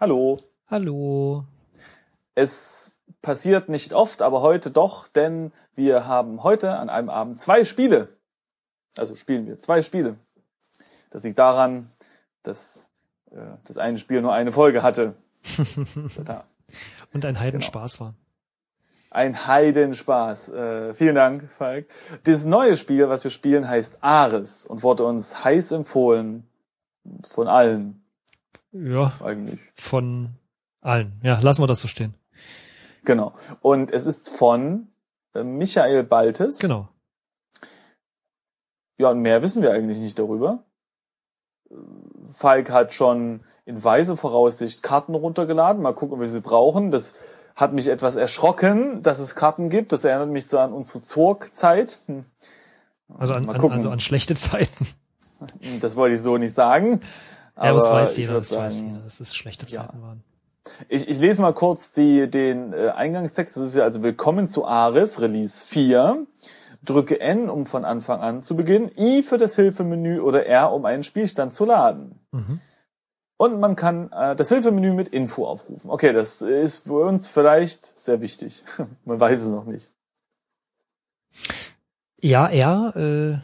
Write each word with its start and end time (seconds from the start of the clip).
Hallo. 0.00 0.38
Hallo. 0.68 1.44
Es 2.34 2.96
passiert 3.20 3.68
nicht 3.68 3.92
oft, 3.92 4.22
aber 4.22 4.40
heute 4.40 4.70
doch, 4.70 5.08
denn 5.08 5.52
wir 5.74 6.06
haben 6.06 6.42
heute 6.42 6.78
an 6.78 6.88
einem 6.88 7.10
Abend 7.10 7.38
zwei 7.38 7.66
Spiele. 7.66 8.08
Also 8.96 9.14
spielen 9.14 9.46
wir 9.46 9.58
zwei 9.58 9.82
Spiele. 9.82 10.16
Das 11.10 11.24
liegt 11.24 11.38
daran, 11.38 11.90
dass 12.42 12.88
äh, 13.30 13.42
das 13.64 13.76
eine 13.76 13.98
Spiel 13.98 14.22
nur 14.22 14.32
eine 14.32 14.52
Folge 14.52 14.82
hatte. 14.82 15.16
Und 17.12 17.26
ein 17.26 17.38
Heidenspaß 17.38 17.98
genau. 17.98 18.06
war. 18.06 18.14
Ein 19.10 19.46
Heidenspaß. 19.46 20.48
Äh, 20.48 20.94
vielen 20.94 21.16
Dank, 21.16 21.50
Falk. 21.50 21.90
Das 22.22 22.46
neue 22.46 22.76
Spiel, 22.76 23.10
was 23.10 23.22
wir 23.22 23.30
spielen, 23.30 23.68
heißt 23.68 24.02
Ares 24.02 24.64
und 24.64 24.82
wurde 24.82 25.04
uns 25.04 25.44
heiß 25.44 25.72
empfohlen 25.72 26.48
von 27.28 27.48
allen. 27.48 28.00
Ja. 28.72 29.12
Eigentlich. 29.22 29.60
Von 29.74 30.30
allen. 30.80 31.20
Ja, 31.22 31.38
lassen 31.40 31.62
wir 31.62 31.66
das 31.66 31.80
so 31.80 31.88
stehen. 31.88 32.14
Genau. 33.04 33.32
Und 33.60 33.90
es 33.90 34.06
ist 34.06 34.28
von 34.28 34.88
äh, 35.34 35.42
Michael 35.42 36.04
Baltes. 36.04 36.58
Genau. 36.58 36.88
Ja, 38.98 39.10
und 39.10 39.20
mehr 39.20 39.42
wissen 39.42 39.62
wir 39.62 39.72
eigentlich 39.72 39.98
nicht 39.98 40.18
darüber. 40.18 40.64
Falk 42.26 42.70
hat 42.70 42.92
schon 42.92 43.40
in 43.64 43.82
weise 43.82 44.16
Voraussicht 44.16 44.82
Karten 44.82 45.14
runtergeladen. 45.14 45.82
Mal 45.82 45.94
gucken, 45.94 46.14
ob 46.14 46.20
wir 46.20 46.28
sie 46.28 46.40
brauchen. 46.40 46.90
Das 46.90 47.14
hat 47.56 47.72
mich 47.72 47.88
etwas 47.88 48.16
erschrocken, 48.16 49.02
dass 49.02 49.18
es 49.18 49.34
Karten 49.34 49.70
gibt. 49.70 49.92
Das 49.92 50.04
erinnert 50.04 50.30
mich 50.30 50.46
so 50.46 50.58
an 50.58 50.72
unsere 50.72 51.02
Zorg-Zeit. 51.02 51.98
Hm. 52.06 52.24
Also 53.18 53.34
an, 53.34 53.48
an, 53.48 53.72
also 53.72 53.90
an 53.90 54.00
schlechte 54.00 54.34
Zeiten. 54.34 54.86
Das 55.80 55.96
wollte 55.96 56.16
ich 56.16 56.22
so 56.22 56.36
nicht 56.36 56.52
sagen. 56.52 57.00
Ja, 57.60 57.74
das 57.74 57.90
weiß 57.90 58.16
jeder, 58.16 58.34
das 58.34 58.48
sagen, 58.48 58.64
weiß 58.64 58.80
jeder, 58.80 58.98
dass 59.00 59.20
es 59.20 59.34
schlechte 59.34 59.66
Zeiten 59.66 59.98
ja. 59.98 60.02
waren. 60.02 60.24
Ich, 60.88 61.08
ich 61.08 61.18
lese 61.18 61.42
mal 61.42 61.52
kurz 61.52 61.92
die, 61.92 62.28
den 62.28 62.72
äh, 62.72 62.88
Eingangstext. 62.88 63.56
Das 63.56 63.64
ist 63.64 63.76
ja 63.76 63.84
also 63.84 64.02
Willkommen 64.02 64.48
zu 64.48 64.66
Ares, 64.66 65.20
Release 65.20 65.64
4. 65.66 66.26
Drücke 66.82 67.20
N, 67.20 67.50
um 67.50 67.66
von 67.66 67.84
Anfang 67.84 68.20
an 68.20 68.42
zu 68.42 68.56
beginnen, 68.56 68.90
I 68.96 69.22
für 69.22 69.36
das 69.36 69.56
Hilfemenü 69.56 70.20
oder 70.20 70.46
R, 70.46 70.72
um 70.72 70.86
einen 70.86 71.02
Spielstand 71.02 71.54
zu 71.54 71.66
laden. 71.66 72.18
Mhm. 72.32 72.60
Und 73.36 73.60
man 73.60 73.76
kann 73.76 74.10
äh, 74.12 74.34
das 74.34 74.48
Hilfemenü 74.48 74.92
mit 74.92 75.08
Info 75.08 75.46
aufrufen. 75.46 75.90
Okay, 75.90 76.14
das 76.14 76.40
ist 76.40 76.86
für 76.86 77.04
uns 77.04 77.28
vielleicht 77.28 77.98
sehr 77.98 78.22
wichtig. 78.22 78.64
man 79.04 79.20
weiß 79.20 79.40
es 79.40 79.48
noch 79.48 79.66
nicht. 79.66 79.90
Ja, 82.22 82.48
R 82.48 82.96
äh, 82.96 83.38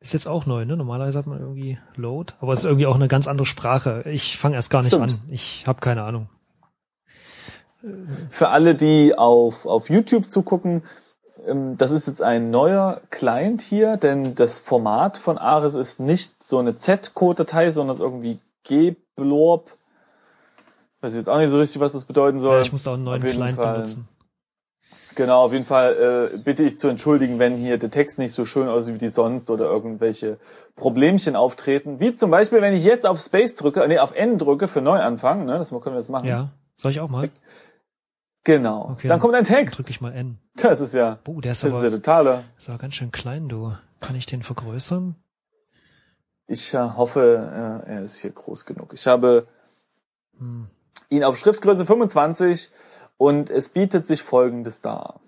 ist 0.00 0.12
jetzt 0.12 0.28
auch 0.28 0.46
neu, 0.46 0.64
ne? 0.64 0.76
Normalerweise 0.76 1.18
hat 1.18 1.26
man 1.26 1.40
irgendwie 1.40 1.78
Load, 1.96 2.34
aber 2.40 2.52
es 2.52 2.60
ist 2.60 2.66
irgendwie 2.66 2.86
auch 2.86 2.94
eine 2.94 3.08
ganz 3.08 3.26
andere 3.26 3.46
Sprache. 3.46 4.04
Ich 4.06 4.38
fange 4.38 4.54
erst 4.54 4.70
gar 4.70 4.82
nicht 4.82 4.92
Stimmt. 4.94 5.12
an. 5.12 5.20
Ich 5.28 5.66
habe 5.66 5.80
keine 5.80 6.04
Ahnung. 6.04 6.28
Für 8.30 8.48
alle, 8.48 8.74
die 8.74 9.16
auf, 9.16 9.66
auf 9.66 9.90
YouTube 9.90 10.28
zugucken, 10.30 10.82
ähm, 11.46 11.76
das 11.76 11.90
ist 11.90 12.06
jetzt 12.06 12.22
ein 12.22 12.50
neuer 12.50 13.00
Client 13.10 13.60
hier, 13.60 13.96
denn 13.96 14.34
das 14.34 14.60
Format 14.60 15.16
von 15.16 15.38
Ares 15.38 15.74
ist 15.74 16.00
nicht 16.00 16.42
so 16.42 16.58
eine 16.58 16.76
Z-Code-Datei, 16.76 17.70
sondern 17.70 17.94
es 17.94 18.00
ist 18.00 18.04
irgendwie 18.04 18.38
G-Blorb. 18.64 19.76
Weiß 21.00 21.12
ich 21.12 21.18
jetzt 21.18 21.28
auch 21.28 21.38
nicht 21.38 21.50
so 21.50 21.58
richtig, 21.58 21.80
was 21.80 21.92
das 21.92 22.04
bedeuten 22.04 22.40
soll. 22.40 22.56
Ja, 22.56 22.62
ich 22.62 22.72
muss 22.72 22.86
auch 22.86 22.94
einen 22.94 23.04
neuen 23.04 23.22
Client 23.22 23.56
Fall. 23.56 23.74
benutzen. 23.74 24.08
Genau, 25.18 25.46
auf 25.46 25.52
jeden 25.52 25.64
Fall 25.64 26.30
äh, 26.32 26.38
bitte 26.38 26.62
ich 26.62 26.78
zu 26.78 26.86
entschuldigen, 26.86 27.40
wenn 27.40 27.56
hier 27.56 27.76
der 27.76 27.90
Text 27.90 28.20
nicht 28.20 28.30
so 28.30 28.44
schön 28.44 28.68
aussieht 28.68 28.94
wie 28.94 28.98
die 28.98 29.08
sonst 29.08 29.50
oder 29.50 29.64
irgendwelche 29.64 30.38
Problemchen 30.76 31.34
auftreten. 31.34 31.98
Wie 31.98 32.14
zum 32.14 32.30
Beispiel, 32.30 32.62
wenn 32.62 32.72
ich 32.72 32.84
jetzt 32.84 33.04
auf 33.04 33.18
Space 33.18 33.56
drücke, 33.56 33.84
nee, 33.88 33.98
auf 33.98 34.14
N 34.14 34.38
drücke 34.38 34.68
für 34.68 34.80
Neuanfang, 34.80 35.44
ne, 35.44 35.58
das 35.58 35.70
können 35.70 35.86
wir 35.86 35.96
jetzt 35.96 36.08
machen. 36.08 36.28
Ja, 36.28 36.50
soll 36.76 36.92
ich 36.92 37.00
auch 37.00 37.08
mal? 37.08 37.28
Genau. 38.44 38.90
Okay, 38.92 39.08
dann 39.08 39.18
kommt 39.18 39.34
ein 39.34 39.42
Text. 39.42 39.80
Drück 39.80 39.90
ich 39.90 40.00
mal 40.00 40.12
N. 40.12 40.38
Das 40.54 40.78
ist 40.78 40.94
ja. 40.94 41.18
Boah, 41.24 41.42
der 41.42 41.50
ist 41.50 41.64
das 41.64 41.72
aber, 41.72 41.84
ist 41.84 41.90
ja 41.90 41.98
totaler. 41.98 42.44
ist 42.56 42.68
aber 42.68 42.78
ganz 42.78 42.94
schön 42.94 43.10
klein, 43.10 43.48
du. 43.48 43.72
Kann 43.98 44.14
ich 44.14 44.26
den 44.26 44.44
vergrößern? 44.44 45.16
Ich 46.46 46.74
äh, 46.74 46.78
hoffe, 46.78 47.82
äh, 47.84 47.90
er 47.90 48.02
ist 48.02 48.18
hier 48.18 48.30
groß 48.30 48.66
genug. 48.66 48.94
Ich 48.94 49.08
habe 49.08 49.48
hm. 50.38 50.68
ihn 51.08 51.24
auf 51.24 51.36
Schriftgröße 51.36 51.86
25 51.86 52.70
und 53.18 53.50
es 53.50 53.68
bietet 53.68 54.06
sich 54.06 54.22
Folgendes 54.22 54.80
dar. 54.80 55.20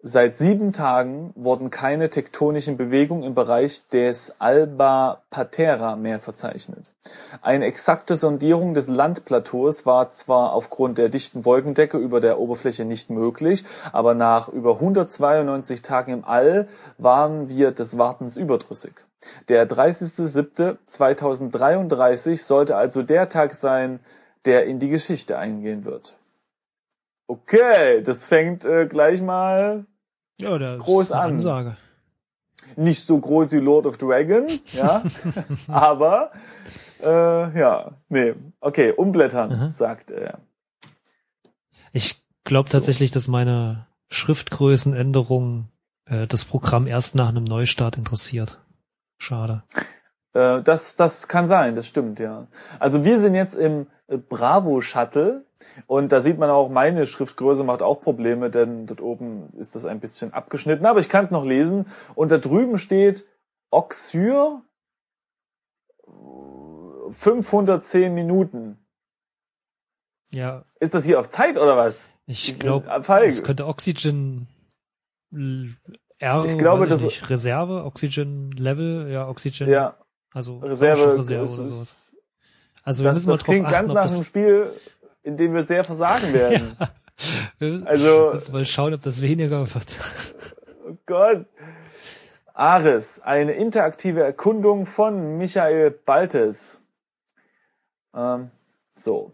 Seit 0.00 0.38
sieben 0.38 0.72
Tagen 0.72 1.32
wurden 1.34 1.70
keine 1.70 2.08
tektonischen 2.08 2.76
Bewegungen 2.76 3.24
im 3.24 3.34
Bereich 3.34 3.88
des 3.88 4.40
Alba 4.40 5.24
Patera 5.28 5.96
mehr 5.96 6.20
verzeichnet. 6.20 6.94
Eine 7.42 7.66
exakte 7.66 8.14
Sondierung 8.14 8.74
des 8.74 8.86
Landplateaus 8.86 9.86
war 9.86 10.12
zwar 10.12 10.52
aufgrund 10.52 10.98
der 10.98 11.08
dichten 11.08 11.44
Wolkendecke 11.44 11.98
über 11.98 12.20
der 12.20 12.38
Oberfläche 12.38 12.84
nicht 12.84 13.10
möglich, 13.10 13.64
aber 13.90 14.14
nach 14.14 14.48
über 14.48 14.74
192 14.74 15.82
Tagen 15.82 16.12
im 16.12 16.24
All 16.24 16.68
waren 16.96 17.48
wir 17.48 17.72
des 17.72 17.98
Wartens 17.98 18.36
überdrüssig. 18.36 18.92
Der 19.48 19.68
30.07.2033 19.68 22.44
sollte 22.44 22.76
also 22.76 23.02
der 23.02 23.28
Tag 23.28 23.52
sein, 23.52 23.98
der 24.44 24.66
in 24.66 24.78
die 24.78 24.90
Geschichte 24.90 25.38
eingehen 25.38 25.84
wird. 25.84 26.17
Okay, 27.28 28.02
das 28.02 28.24
fängt 28.24 28.64
äh, 28.64 28.86
gleich 28.86 29.20
mal 29.20 29.84
ja, 30.40 30.76
groß 30.76 31.12
an. 31.12 31.32
Ansage. 31.32 31.76
Nicht 32.74 33.04
so 33.04 33.18
groß 33.18 33.52
wie 33.52 33.58
Lord 33.58 33.84
of 33.84 33.98
Dragon, 33.98 34.46
ja, 34.72 35.02
aber 35.68 36.30
äh, 37.02 37.58
ja, 37.58 37.92
nee, 38.08 38.34
okay, 38.60 38.92
umblättern, 38.92 39.66
mhm. 39.66 39.70
sagt 39.70 40.10
er. 40.10 40.40
Ich 41.92 42.22
glaube 42.44 42.68
so. 42.68 42.78
tatsächlich, 42.78 43.10
dass 43.10 43.28
meine 43.28 43.86
Schriftgrößenänderung 44.10 45.68
äh, 46.06 46.26
das 46.26 46.46
Programm 46.46 46.86
erst 46.86 47.14
nach 47.14 47.28
einem 47.28 47.44
Neustart 47.44 47.98
interessiert. 47.98 48.58
Schade. 49.18 49.64
Äh, 50.34 50.62
das, 50.62 50.96
das 50.96 51.28
kann 51.28 51.46
sein, 51.46 51.74
das 51.74 51.86
stimmt, 51.86 52.18
ja. 52.18 52.46
Also 52.78 53.04
wir 53.04 53.20
sind 53.20 53.34
jetzt 53.34 53.54
im 53.54 53.86
Bravo 54.28 54.80
Shuttle 54.80 55.44
und 55.86 56.12
da 56.12 56.20
sieht 56.20 56.38
man 56.38 56.50
auch, 56.50 56.68
meine 56.68 57.06
Schriftgröße 57.06 57.64
macht 57.64 57.82
auch 57.82 58.00
Probleme, 58.00 58.50
denn 58.50 58.86
dort 58.86 59.00
oben 59.00 59.52
ist 59.58 59.74
das 59.74 59.84
ein 59.84 60.00
bisschen 60.00 60.32
abgeschnitten, 60.32 60.86
aber 60.86 61.00
ich 61.00 61.08
kann 61.08 61.24
es 61.24 61.30
noch 61.30 61.44
lesen. 61.44 61.86
Und 62.14 62.30
da 62.30 62.38
drüben 62.38 62.78
steht 62.78 63.26
Oxyr 63.70 64.62
510 67.10 68.14
Minuten. 68.14 68.78
Ja. 70.30 70.64
Ist 70.78 70.94
das 70.94 71.04
hier 71.04 71.18
auf 71.18 71.28
Zeit 71.28 71.58
oder 71.58 71.76
was? 71.76 72.10
Ich 72.26 72.58
glaube, 72.58 72.86
es 73.24 73.42
könnte 73.42 73.66
Oxygen 73.66 74.46
R, 75.30 76.44
ich 76.44 76.58
glaube, 76.58 76.86
das 76.86 77.02
nicht, 77.02 77.30
Reserve, 77.30 77.84
Oxygen 77.84 78.50
Level, 78.52 79.10
ja, 79.10 79.28
Oxygen. 79.28 79.68
Ja. 79.68 79.96
Also 80.38 80.58
Reserve, 80.58 81.18
Reserve 81.18 81.42
oder 81.42 81.66
sowas. 81.66 82.12
Also 82.84 83.02
das, 83.02 83.14
müssen 83.14 83.26
wir 83.26 83.32
das 83.32 83.42
klingt 83.42 83.66
achten, 83.66 83.88
ganz 83.88 83.92
nach 83.92 84.14
einem 84.14 84.22
Spiel, 84.22 84.70
in 85.24 85.36
dem 85.36 85.52
wir 85.52 85.62
sehr 85.62 85.82
versagen 85.82 86.32
werden. 86.32 86.76
ja. 87.58 87.82
Also 87.84 88.38
mal 88.52 88.64
schauen, 88.64 88.94
ob 88.94 89.02
das 89.02 89.20
weniger 89.20 89.62
wird. 89.74 89.96
Oh 90.88 90.96
Gott. 91.06 91.44
Ares, 92.54 93.20
eine 93.20 93.54
interaktive 93.54 94.22
Erkundung 94.22 94.86
von 94.86 95.38
Michael 95.38 95.90
Baltes. 95.90 96.84
Ähm, 98.14 98.52
so. 98.94 99.32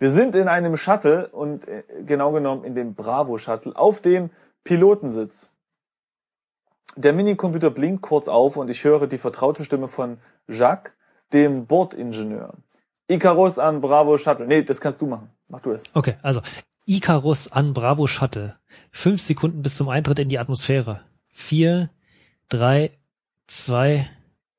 Wir 0.00 0.10
sind 0.10 0.34
in 0.34 0.48
einem 0.48 0.76
Shuttle 0.76 1.28
und 1.28 1.68
äh, 1.68 1.84
genau 2.04 2.32
genommen 2.32 2.64
in 2.64 2.74
dem 2.74 2.96
Bravo 2.96 3.38
Shuttle 3.38 3.76
auf 3.76 4.02
dem 4.02 4.30
Pilotensitz. 4.64 5.52
Der 6.96 7.12
Minicomputer 7.12 7.70
blinkt 7.70 8.02
kurz 8.02 8.28
auf 8.28 8.56
und 8.56 8.70
ich 8.70 8.84
höre 8.84 9.06
die 9.06 9.18
vertraute 9.18 9.64
Stimme 9.64 9.88
von 9.88 10.18
Jacques, 10.48 10.92
dem 11.32 11.66
Bordingenieur. 11.66 12.54
Icarus 13.08 13.58
an 13.58 13.80
Bravo 13.80 14.18
Shuttle. 14.18 14.46
Nee, 14.46 14.62
das 14.62 14.80
kannst 14.80 15.00
du 15.00 15.06
machen. 15.06 15.30
Mach 15.48 15.60
du 15.60 15.72
es. 15.72 15.84
Okay, 15.94 16.16
also 16.22 16.40
Icarus 16.86 17.52
an 17.52 17.72
Bravo 17.72 18.06
Shuttle. 18.06 18.56
Fünf 18.90 19.20
Sekunden 19.20 19.62
bis 19.62 19.76
zum 19.76 19.88
Eintritt 19.88 20.18
in 20.18 20.28
die 20.28 20.38
Atmosphäre. 20.38 21.02
Vier, 21.30 21.90
drei, 22.48 22.90
zwei, 23.46 24.08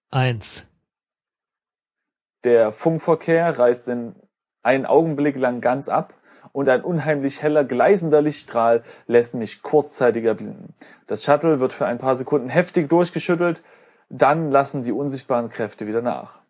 eins. 0.09 0.67
Der 2.43 2.71
Funkverkehr 2.71 3.57
reißt 3.57 3.87
in 3.89 4.15
einen 4.63 4.85
Augenblick 4.85 5.37
lang 5.37 5.61
ganz 5.61 5.89
ab 5.89 6.13
und 6.51 6.69
ein 6.69 6.81
unheimlich 6.81 7.41
heller, 7.41 7.63
gleisender 7.63 8.21
Lichtstrahl 8.21 8.83
lässt 9.07 9.33
mich 9.33 9.61
kurzzeitig 9.61 10.25
erblinden. 10.25 10.73
Das 11.07 11.23
Shuttle 11.23 11.59
wird 11.59 11.73
für 11.73 11.85
ein 11.85 11.97
paar 11.97 12.15
Sekunden 12.15 12.49
heftig 12.49 12.89
durchgeschüttelt, 12.89 13.63
dann 14.09 14.51
lassen 14.51 14.83
die 14.83 14.91
unsichtbaren 14.91 15.49
Kräfte 15.49 15.87
wieder 15.87 16.01
nach. 16.01 16.41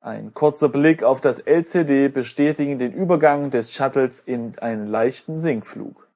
Ein 0.00 0.32
kurzer 0.32 0.68
Blick 0.68 1.02
auf 1.02 1.20
das 1.20 1.40
LCD 1.40 2.08
bestätigen 2.08 2.78
den 2.78 2.92
Übergang 2.92 3.50
des 3.50 3.74
Shuttles 3.74 4.20
in 4.20 4.56
einen 4.58 4.86
leichten 4.86 5.38
Sinkflug. 5.38 6.08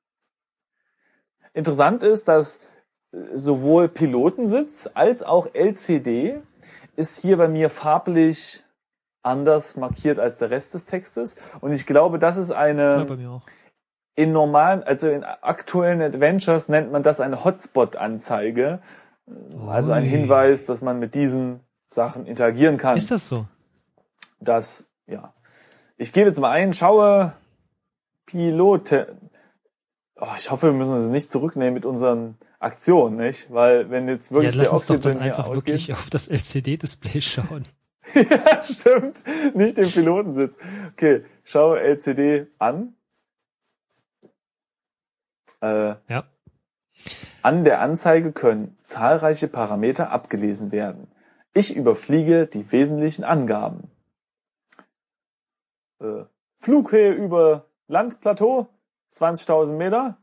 Interessant 1.52 2.02
ist, 2.02 2.28
dass 2.28 2.60
sowohl 3.34 3.88
Pilotensitz 3.88 4.88
als 4.94 5.22
auch 5.22 5.52
LCD 5.52 6.40
ist 6.96 7.20
hier 7.20 7.36
bei 7.36 7.48
mir 7.48 7.68
farblich 7.68 8.62
anders 9.22 9.76
markiert 9.76 10.18
als 10.18 10.36
der 10.36 10.50
Rest 10.50 10.74
des 10.74 10.84
Textes. 10.84 11.36
Und 11.60 11.72
ich 11.72 11.86
glaube, 11.86 12.18
das 12.18 12.36
ist 12.36 12.50
eine, 12.50 13.06
Ja, 13.20 13.40
in 14.14 14.32
normalen, 14.32 14.82
also 14.82 15.08
in 15.08 15.24
aktuellen 15.24 16.02
Adventures 16.02 16.68
nennt 16.68 16.92
man 16.92 17.02
das 17.02 17.20
eine 17.20 17.44
Hotspot-Anzeige. 17.44 18.80
Also 19.66 19.92
ein. 19.92 20.04
Hinweis, 20.04 20.64
dass 20.64 20.82
man 20.82 20.98
mit 20.98 21.14
diesen 21.14 21.60
Sachen 21.88 22.26
interagieren 22.26 22.76
kann. 22.76 22.96
Ist 22.96 23.10
das 23.10 23.28
so? 23.28 23.46
das, 24.40 24.88
ja. 25.06 25.32
Ich 25.96 26.12
gebe 26.12 26.28
jetzt 26.28 26.40
mal 26.40 26.50
ein, 26.50 26.72
schaue 26.74 27.32
Pilote. 28.26 29.16
Oh, 30.20 30.26
ich 30.36 30.50
hoffe, 30.50 30.66
wir 30.68 30.72
müssen 30.72 30.96
es 30.96 31.08
nicht 31.10 31.30
zurücknehmen 31.30 31.74
mit 31.74 31.84
unseren 31.86 32.36
Aktionen, 32.58 33.16
nicht? 33.16 33.52
Weil 33.52 33.90
wenn 33.90 34.08
jetzt 34.08 34.30
Ja, 34.30 34.36
wirklich 34.36 34.54
lass 34.56 34.68
der 34.68 34.74
uns 34.74 34.86
doch 34.88 34.98
dann 35.00 35.18
einfach 35.18 35.46
ausgeht. 35.46 35.66
wirklich 35.68 35.92
auf 35.92 36.10
das 36.10 36.28
LCD-Display 36.28 37.20
schauen. 37.20 37.62
ja, 38.30 38.62
stimmt. 38.62 39.24
Nicht 39.54 39.78
den 39.78 39.90
Pilotensitz. 39.90 40.58
Okay, 40.92 41.24
schaue 41.44 41.80
LCD 41.80 42.46
an. 42.58 42.94
Äh, 45.60 45.94
Ja. 46.08 46.24
An 47.42 47.64
der 47.64 47.80
Anzeige 47.80 48.32
können 48.32 48.76
zahlreiche 48.84 49.48
Parameter 49.48 50.10
abgelesen 50.12 50.70
werden. 50.70 51.08
Ich 51.54 51.74
überfliege 51.74 52.46
die 52.46 52.70
wesentlichen 52.70 53.24
Angaben. 53.24 53.90
Äh, 56.00 56.24
Flughöhe 56.58 57.12
über 57.12 57.66
Landplateau, 57.88 58.68
20.000 59.12 59.72
Meter. 59.76 60.18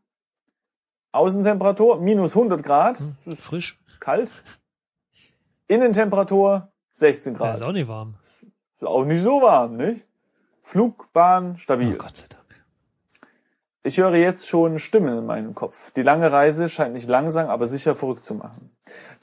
Außentemperatur, 1.12 2.00
minus 2.00 2.36
100 2.36 2.64
Grad. 2.64 3.00
Hm, 3.00 3.18
Das 3.26 3.34
ist 3.36 3.44
Frisch. 3.44 3.80
kalt. 4.00 4.34
Innentemperatur, 5.68 6.72
16 7.00 7.34
Ja, 7.34 7.40
Grad. 7.40 7.56
ist 7.56 7.62
auch 7.64 7.72
nicht 7.72 7.88
warm. 7.88 8.16
Ist 8.22 8.46
auch 8.84 9.06
nicht 9.06 9.22
so 9.22 9.42
warm, 9.42 9.78
nicht? 9.78 10.06
Flugbahn 10.64 11.58
stabil. 11.58 11.94
Oh 11.96 11.98
Gott 11.98 12.18
sei 12.18 12.26
Dank. 12.30 12.40
Ich 13.82 13.98
höre 13.98 14.16
jetzt 14.18 14.48
schon 14.50 14.78
Stimmen 14.78 15.18
in 15.20 15.26
meinem 15.26 15.56
Kopf. 15.56 15.92
Die 15.94 16.02
lange 16.02 16.32
Reise 16.32 16.68
scheint 16.68 16.94
mich 16.94 17.08
langsam, 17.08 17.50
aber 17.50 17.66
sicher 17.66 17.96
verrückt 17.96 18.26
zu 18.26 18.36
machen. 18.36 18.72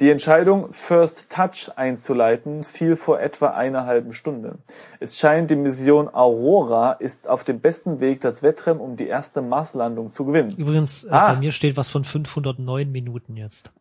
Die 0.00 0.08
Entscheidung, 0.10 0.72
First 0.72 1.30
Touch 1.30 1.70
einzuleiten, 1.76 2.64
fiel 2.64 2.96
vor 2.96 3.20
etwa 3.20 3.48
einer 3.48 3.84
halben 3.84 4.12
Stunde. 4.12 4.58
Es 4.98 5.18
scheint, 5.18 5.50
die 5.50 5.56
Mission 5.56 6.08
Aurora 6.12 6.92
ist 6.92 7.28
auf 7.28 7.44
dem 7.44 7.60
besten 7.60 8.00
Weg, 8.00 8.22
das 8.22 8.42
Wettrennen 8.42 8.80
um 8.80 8.96
die 8.96 9.06
erste 9.06 9.42
Marslandung 9.42 10.10
zu 10.10 10.24
gewinnen. 10.24 10.50
Übrigens, 10.56 11.04
äh, 11.04 11.10
Ah. 11.10 11.34
bei 11.34 11.38
mir 11.40 11.52
steht 11.52 11.76
was 11.76 11.90
von 11.90 12.04
509 12.04 12.90
Minuten 12.90 13.36
jetzt. 13.36 13.72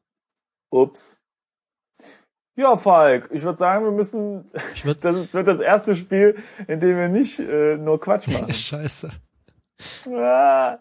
Ups. 0.71 1.21
Ja, 2.57 2.77
Falk, 2.77 3.29
ich 3.31 3.43
würde 3.43 3.57
sagen, 3.57 3.83
wir 3.83 3.91
müssen, 3.91 4.45
Ich 4.73 4.85
würd, 4.85 5.03
das 5.03 5.33
wird 5.33 5.47
das 5.47 5.59
erste 5.59 5.93
Spiel, 5.93 6.35
in 6.67 6.79
dem 6.79 6.97
wir 6.97 7.09
nicht 7.09 7.39
äh, 7.39 7.77
nur 7.77 7.99
Quatsch 7.99 8.27
machen. 8.31 8.51
Scheiße. 8.51 9.09
Ah. 10.13 10.79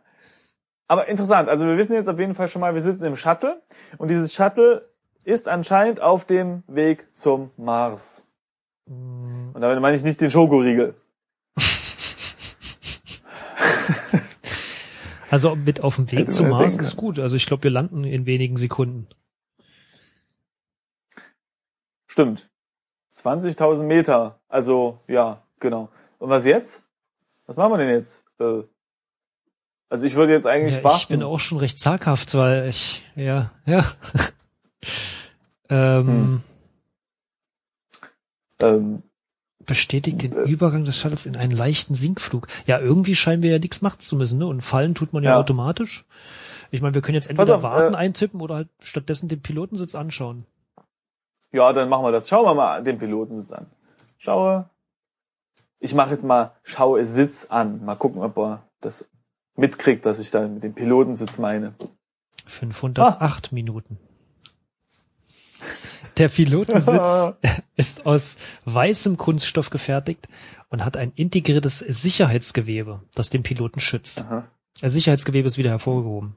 Aber 0.86 1.08
interessant, 1.08 1.48
also 1.48 1.66
wir 1.66 1.76
wissen 1.76 1.94
jetzt 1.94 2.08
auf 2.08 2.18
jeden 2.20 2.34
Fall 2.34 2.46
schon 2.46 2.60
mal, 2.60 2.74
wir 2.74 2.80
sitzen 2.80 3.06
im 3.06 3.16
Shuttle 3.16 3.60
und 3.98 4.08
dieses 4.08 4.34
Shuttle 4.34 4.88
ist 5.24 5.48
anscheinend 5.48 6.00
auf 6.00 6.26
dem 6.26 6.62
Weg 6.68 7.06
zum 7.16 7.50
Mars. 7.56 8.28
Und 8.86 9.60
damit 9.60 9.80
meine 9.80 9.96
ich 9.96 10.04
nicht 10.04 10.20
den 10.20 10.30
Schokoriegel. 10.30 10.94
Also 15.30 15.56
mit 15.56 15.80
auf 15.80 15.96
dem 15.96 16.12
Weg 16.12 16.32
zum 16.32 16.50
Mars 16.50 16.76
ist 16.76 16.96
gut. 16.96 17.18
Also 17.18 17.34
ich 17.34 17.46
glaube, 17.46 17.64
wir 17.64 17.70
landen 17.72 18.04
in 18.04 18.24
wenigen 18.24 18.56
Sekunden. 18.56 19.08
Stimmt. 22.14 22.48
20.000 23.12 23.82
Meter. 23.82 24.38
Also, 24.48 25.00
ja, 25.08 25.42
genau. 25.58 25.88
Und 26.20 26.28
was 26.30 26.46
jetzt? 26.46 26.84
Was 27.46 27.56
machen 27.56 27.72
wir 27.72 27.78
denn 27.78 27.88
jetzt? 27.88 28.22
Äh, 28.38 28.62
also 29.88 30.06
ich 30.06 30.14
würde 30.14 30.32
jetzt 30.32 30.46
eigentlich 30.46 30.74
Ja, 30.74 30.78
ich 30.78 30.84
warten. 30.84 31.06
bin 31.08 31.22
auch 31.24 31.40
schon 31.40 31.58
recht 31.58 31.80
zaghaft, 31.80 32.32
weil 32.36 32.68
ich, 32.68 33.02
ja, 33.16 33.50
ja. 33.66 33.84
ähm, 35.68 36.06
Hm. 36.06 36.42
ähm, 38.60 39.02
bestätigt 39.66 40.22
den 40.22 40.32
Äh. 40.34 40.42
Übergang 40.48 40.84
des 40.84 40.96
Shuttles 40.96 41.26
in 41.26 41.36
einen 41.36 41.50
leichten 41.50 41.96
Sinkflug. 41.96 42.46
Ja, 42.68 42.78
irgendwie 42.78 43.16
scheinen 43.16 43.42
wir 43.42 43.50
ja 43.50 43.58
nichts 43.58 43.82
machen 43.82 43.98
zu 43.98 44.14
müssen, 44.14 44.38
ne? 44.38 44.46
Und 44.46 44.60
fallen 44.60 44.94
tut 44.94 45.12
man 45.12 45.24
ja, 45.24 45.30
Ja. 45.30 45.36
automatisch. 45.40 46.04
Ich 46.70 46.80
meine, 46.80 46.94
wir 46.94 47.02
können 47.02 47.16
jetzt 47.16 47.28
entweder 47.28 47.56
auf, 47.56 47.62
warten, 47.64 47.94
äh, 47.94 47.96
eintippen 47.96 48.40
oder 48.40 48.54
halt 48.54 48.68
stattdessen 48.80 49.26
den 49.28 49.42
Pilotensitz 49.42 49.96
anschauen. 49.96 50.46
Ja, 51.54 51.72
dann 51.72 51.88
machen 51.88 52.04
wir 52.04 52.12
das. 52.12 52.28
Schauen 52.28 52.44
wir 52.44 52.54
mal 52.54 52.82
den 52.82 52.98
Pilotensitz 52.98 53.52
an. 53.52 53.66
Schaue. 54.18 54.68
Ich 55.78 55.94
mache 55.94 56.10
jetzt 56.10 56.24
mal 56.24 56.52
Schaue 56.62 57.06
Sitz 57.06 57.46
an. 57.46 57.84
Mal 57.84 57.94
gucken, 57.94 58.22
ob 58.22 58.36
er 58.38 58.68
das 58.80 59.08
mitkriegt, 59.54 60.04
dass 60.04 60.18
ich 60.18 60.30
da 60.30 60.46
mit 60.46 60.64
dem 60.64 60.74
Pilotensitz 60.74 61.38
meine. 61.38 61.74
508 62.46 63.52
Minuten. 63.52 63.98
Der 66.18 66.28
Pilotensitz 66.28 67.34
ist 67.76 68.04
aus 68.04 68.36
weißem 68.64 69.16
Kunststoff 69.16 69.70
gefertigt 69.70 70.28
und 70.70 70.84
hat 70.84 70.96
ein 70.96 71.12
integriertes 71.14 71.78
Sicherheitsgewebe, 71.78 73.02
das 73.14 73.30
den 73.30 73.44
Piloten 73.44 73.80
schützt. 73.80 74.22
Aha. 74.22 74.48
Das 74.80 74.92
Sicherheitsgewebe 74.92 75.46
ist 75.46 75.58
wieder 75.58 75.70
hervorgehoben. 75.70 76.34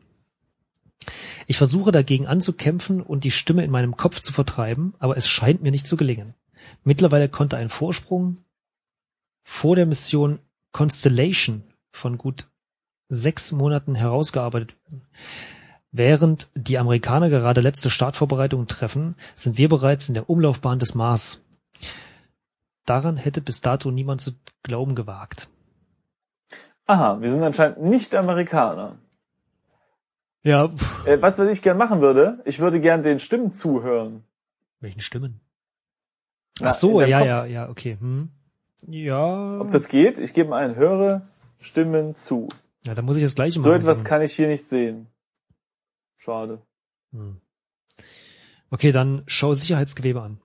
Ich 1.50 1.58
versuche 1.58 1.94
dagegen 1.94 2.28
anzukämpfen 2.28 3.02
und 3.02 3.24
die 3.24 3.32
Stimme 3.32 3.64
in 3.64 3.72
meinem 3.72 3.96
Kopf 3.96 4.20
zu 4.20 4.34
vertreiben, 4.34 4.94
aber 5.00 5.16
es 5.16 5.30
scheint 5.30 5.64
mir 5.64 5.72
nicht 5.72 5.88
zu 5.88 5.96
gelingen. 5.96 6.34
Mittlerweile 6.84 7.30
konnte 7.30 7.56
ein 7.56 7.70
Vorsprung 7.70 8.38
vor 9.44 9.78
der 9.78 9.86
Mission 9.86 10.40
Constellation 10.74 11.64
von 11.90 12.18
gut 12.18 12.48
sechs 13.08 13.54
Monaten 13.54 13.96
herausgearbeitet 13.96 14.76
werden. 14.84 15.08
Während 15.94 16.50
die 16.54 16.78
Amerikaner 16.78 17.30
gerade 17.30 17.62
letzte 17.62 17.90
Startvorbereitungen 17.90 18.68
treffen, 18.68 19.16
sind 19.34 19.58
wir 19.58 19.70
bereits 19.70 20.10
in 20.10 20.16
der 20.16 20.30
Umlaufbahn 20.30 20.80
des 20.80 20.96
Mars. 20.96 21.46
Daran 22.86 23.16
hätte 23.16 23.42
bis 23.42 23.62
dato 23.62 23.90
niemand 23.90 24.20
zu 24.20 24.34
glauben 24.64 24.96
gewagt. 24.96 25.50
Aha, 26.86 27.22
wir 27.22 27.30
sind 27.30 27.42
anscheinend 27.42 27.82
nicht 27.84 28.14
Amerikaner. 28.16 28.98
Ja, 30.48 30.70
Äh, 31.06 31.22
weißt 31.22 31.38
du, 31.40 31.44
was 31.44 31.50
ich 31.50 31.62
gern 31.62 31.78
machen 31.78 32.00
würde? 32.00 32.40
Ich 32.46 32.60
würde 32.60 32.80
gern 32.80 33.04
den 33.04 33.20
Stimmen 33.20 33.52
zuhören. 33.52 34.24
welchen 34.80 35.02
Stimmen? 35.02 35.42
Ach 36.62 36.72
so, 36.72 37.02
ja, 37.02 37.24
ja, 37.26 37.46
ja, 37.46 37.70
okay. 37.70 37.98
Hm. 38.00 38.30
Ja. 38.88 39.60
Ob 39.60 39.72
das 39.72 39.90
geht? 39.90 40.20
Ich 40.20 40.34
gebe 40.34 40.50
mal 40.52 40.64
ein, 40.66 40.76
höre 40.76 41.24
Stimmen 41.60 42.16
zu. 42.16 42.48
ja, 42.86 42.94
da 42.96 43.02
muss 43.02 43.18
ich 43.18 43.24
das 43.24 43.36
gleiche 43.36 43.60
So 43.60 43.70
machen. 43.70 43.82
etwas 43.82 44.06
kann 44.06 44.22
ich 44.22 44.34
hier 44.34 44.48
nicht 44.48 44.70
sehen. 44.70 45.08
Schade. 46.16 46.62
Hm. 47.12 47.42
Okay, 48.70 48.92
dann 48.94 49.24
schau 49.28 49.54
Sicherheitsgewebe 49.54 50.22
an. 50.22 50.40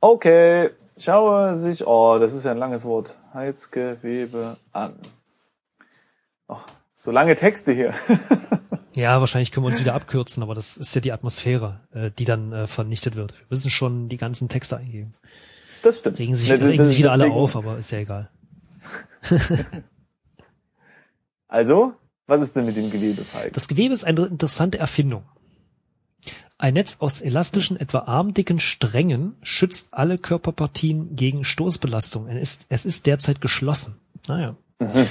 Okay, 0.00 0.70
schaue 0.98 1.56
sich, 1.56 1.86
oh, 1.86 2.18
das 2.18 2.34
ist 2.34 2.44
ja 2.44 2.50
ein 2.52 2.58
langes 2.58 2.84
Wort. 2.84 3.16
Heizgewebe 3.32 4.56
an. 4.72 4.98
Ach, 6.46 6.66
so 6.94 7.10
lange 7.10 7.34
Texte 7.36 7.72
hier. 7.72 7.92
Ja, 8.96 9.18
wahrscheinlich 9.18 9.50
können 9.50 9.64
wir 9.64 9.70
uns 9.70 9.80
wieder 9.80 9.94
abkürzen, 9.94 10.40
aber 10.44 10.54
das 10.54 10.76
ist 10.76 10.94
ja 10.94 11.00
die 11.00 11.10
Atmosphäre, 11.10 11.80
äh, 11.92 12.12
die 12.16 12.24
dann 12.24 12.52
äh, 12.52 12.68
vernichtet 12.68 13.16
wird. 13.16 13.32
Wir 13.36 13.46
müssen 13.50 13.68
schon 13.68 14.08
die 14.08 14.16
ganzen 14.18 14.48
Texte 14.48 14.76
eingeben. 14.76 15.10
Das 15.82 15.98
stimmt. 15.98 16.20
Regen 16.20 16.36
sich, 16.36 16.48
Ne, 16.48 16.58
das- 16.58 16.68
regen 16.68 16.84
sich 16.84 16.98
wieder 16.98 17.10
alle 17.10 17.24
deswegen- 17.24 17.36
auf, 17.40 17.56
aber 17.56 17.76
ist 17.76 17.90
ja 17.90 17.98
egal. 17.98 18.30
Also, 21.48 21.94
was 22.28 22.40
ist 22.40 22.54
denn 22.56 22.66
mit 22.66 22.76
dem 22.76 22.90
Gewebe, 22.90 23.22
Falk? 23.24 23.52
Das 23.52 23.68
Gewebe 23.68 23.92
ist 23.94 24.04
eine 24.04 24.26
interessante 24.26 24.78
Erfindung. 24.78 25.24
Ein 26.58 26.74
Netz 26.74 26.98
aus 27.00 27.20
elastischen, 27.20 27.76
etwa 27.78 27.98
armdicken 28.00 28.60
Strängen 28.60 29.34
schützt 29.42 29.92
alle 29.92 30.18
Körperpartien 30.18 31.16
gegen 31.16 31.44
Stoßbelastung. 31.44 32.28
Es 32.28 32.40
ist, 32.58 32.66
es 32.70 32.84
ist 32.86 33.06
derzeit 33.06 33.40
geschlossen. 33.40 33.98
Naja. 34.28 34.56
Mhm. 34.78 35.06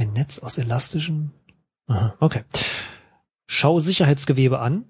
Ein 0.00 0.14
Netz 0.14 0.38
aus 0.38 0.56
elastischen. 0.56 1.30
Aha, 1.86 2.16
okay. 2.20 2.44
Schau 3.46 3.80
Sicherheitsgewebe 3.80 4.58
an. 4.60 4.86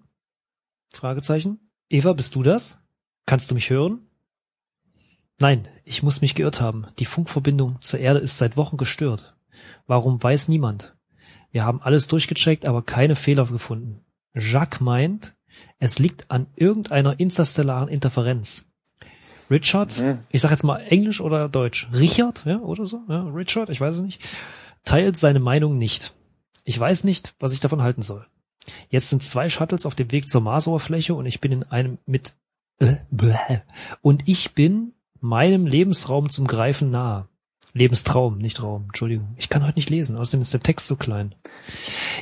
Fragezeichen. 0.95 1.59
Eva, 1.88 2.12
bist 2.12 2.37
du 2.37 2.45
das? 2.45 2.79
Kannst 3.26 3.50
du 3.50 3.57
mich 3.57 3.71
hören? 3.71 4.07
Nein, 5.40 5.67
ich 5.85 6.05
muss 6.05 6.21
mich 6.21 6.37
geirrt 6.37 6.61
haben. 6.61 6.87
Die 7.00 7.07
Funkverbindung 7.07 7.81
zur 7.81 7.99
Erde 7.99 8.21
ist 8.21 8.38
seit 8.38 8.57
Wochen 8.57 8.76
gestört. 8.76 9.37
Warum 9.88 10.23
weiß 10.23 10.47
niemand? 10.47 10.97
Wir 11.50 11.64
haben 11.64 11.83
alles 11.83 12.07
durchgecheckt, 12.07 12.64
aber 12.64 12.83
keine 12.83 13.17
Fehler 13.17 13.47
gefunden. 13.47 14.05
Jacques 14.35 14.81
meint, 14.81 15.35
es 15.81 15.99
liegt 15.99 16.31
an 16.31 16.47
irgendeiner 16.55 17.19
interstellaren 17.19 17.88
Interferenz. 17.88 18.64
Richard, 19.50 19.99
Mhm. 19.99 20.19
ich 20.31 20.40
sag 20.40 20.52
jetzt 20.52 20.62
mal 20.62 20.79
Englisch 20.79 21.21
oder 21.21 21.49
Deutsch, 21.49 21.88
Richard, 21.93 22.45
ja, 22.45 22.61
oder 22.61 22.87
so, 22.87 23.02
ja, 23.09 23.23
Richard, 23.25 23.71
ich 23.71 23.81
weiß 23.81 23.97
es 23.97 24.00
nicht, 24.02 24.23
teilt 24.85 25.17
seine 25.17 25.41
Meinung 25.41 25.79
nicht. 25.79 26.15
Ich 26.65 26.79
weiß 26.79 27.05
nicht, 27.05 27.35
was 27.39 27.53
ich 27.53 27.61
davon 27.61 27.83
halten 27.83 28.03
soll. 28.03 28.27
Jetzt 28.89 29.11
sind 29.11 29.23
zwei 29.23 29.49
Shuttles 29.49 29.87
auf 29.87 29.95
dem 29.95 30.13
Weg 30.13 30.29
zur 30.29 30.41
Marsoberfläche 30.41 31.15
und 31.15 31.27
ich 31.27 31.41
bin 31.41 31.53
in 31.53 31.65
einem 31.65 31.99
mit 32.07 32.37
äh, 32.79 32.97
bläh. 33.11 33.63
und 34.03 34.23
ich 34.27 34.53
bin 34.53 34.93
meinem 35.21 35.67
Lebensraum 35.67 36.31
zum 36.31 36.47
Greifen 36.47 36.91
nahe. 36.91 37.29
Lebenstraum, 37.73 38.39
nicht 38.39 38.63
Raum, 38.63 38.85
Entschuldigung. 38.85 39.35
Ich 39.37 39.49
kann 39.49 39.65
heute 39.65 39.79
nicht 39.79 39.91
lesen, 39.91 40.17
außerdem 40.17 40.41
ist 40.41 40.53
der 40.53 40.61
Text 40.61 40.87
so 40.87 40.97
klein. 40.97 41.37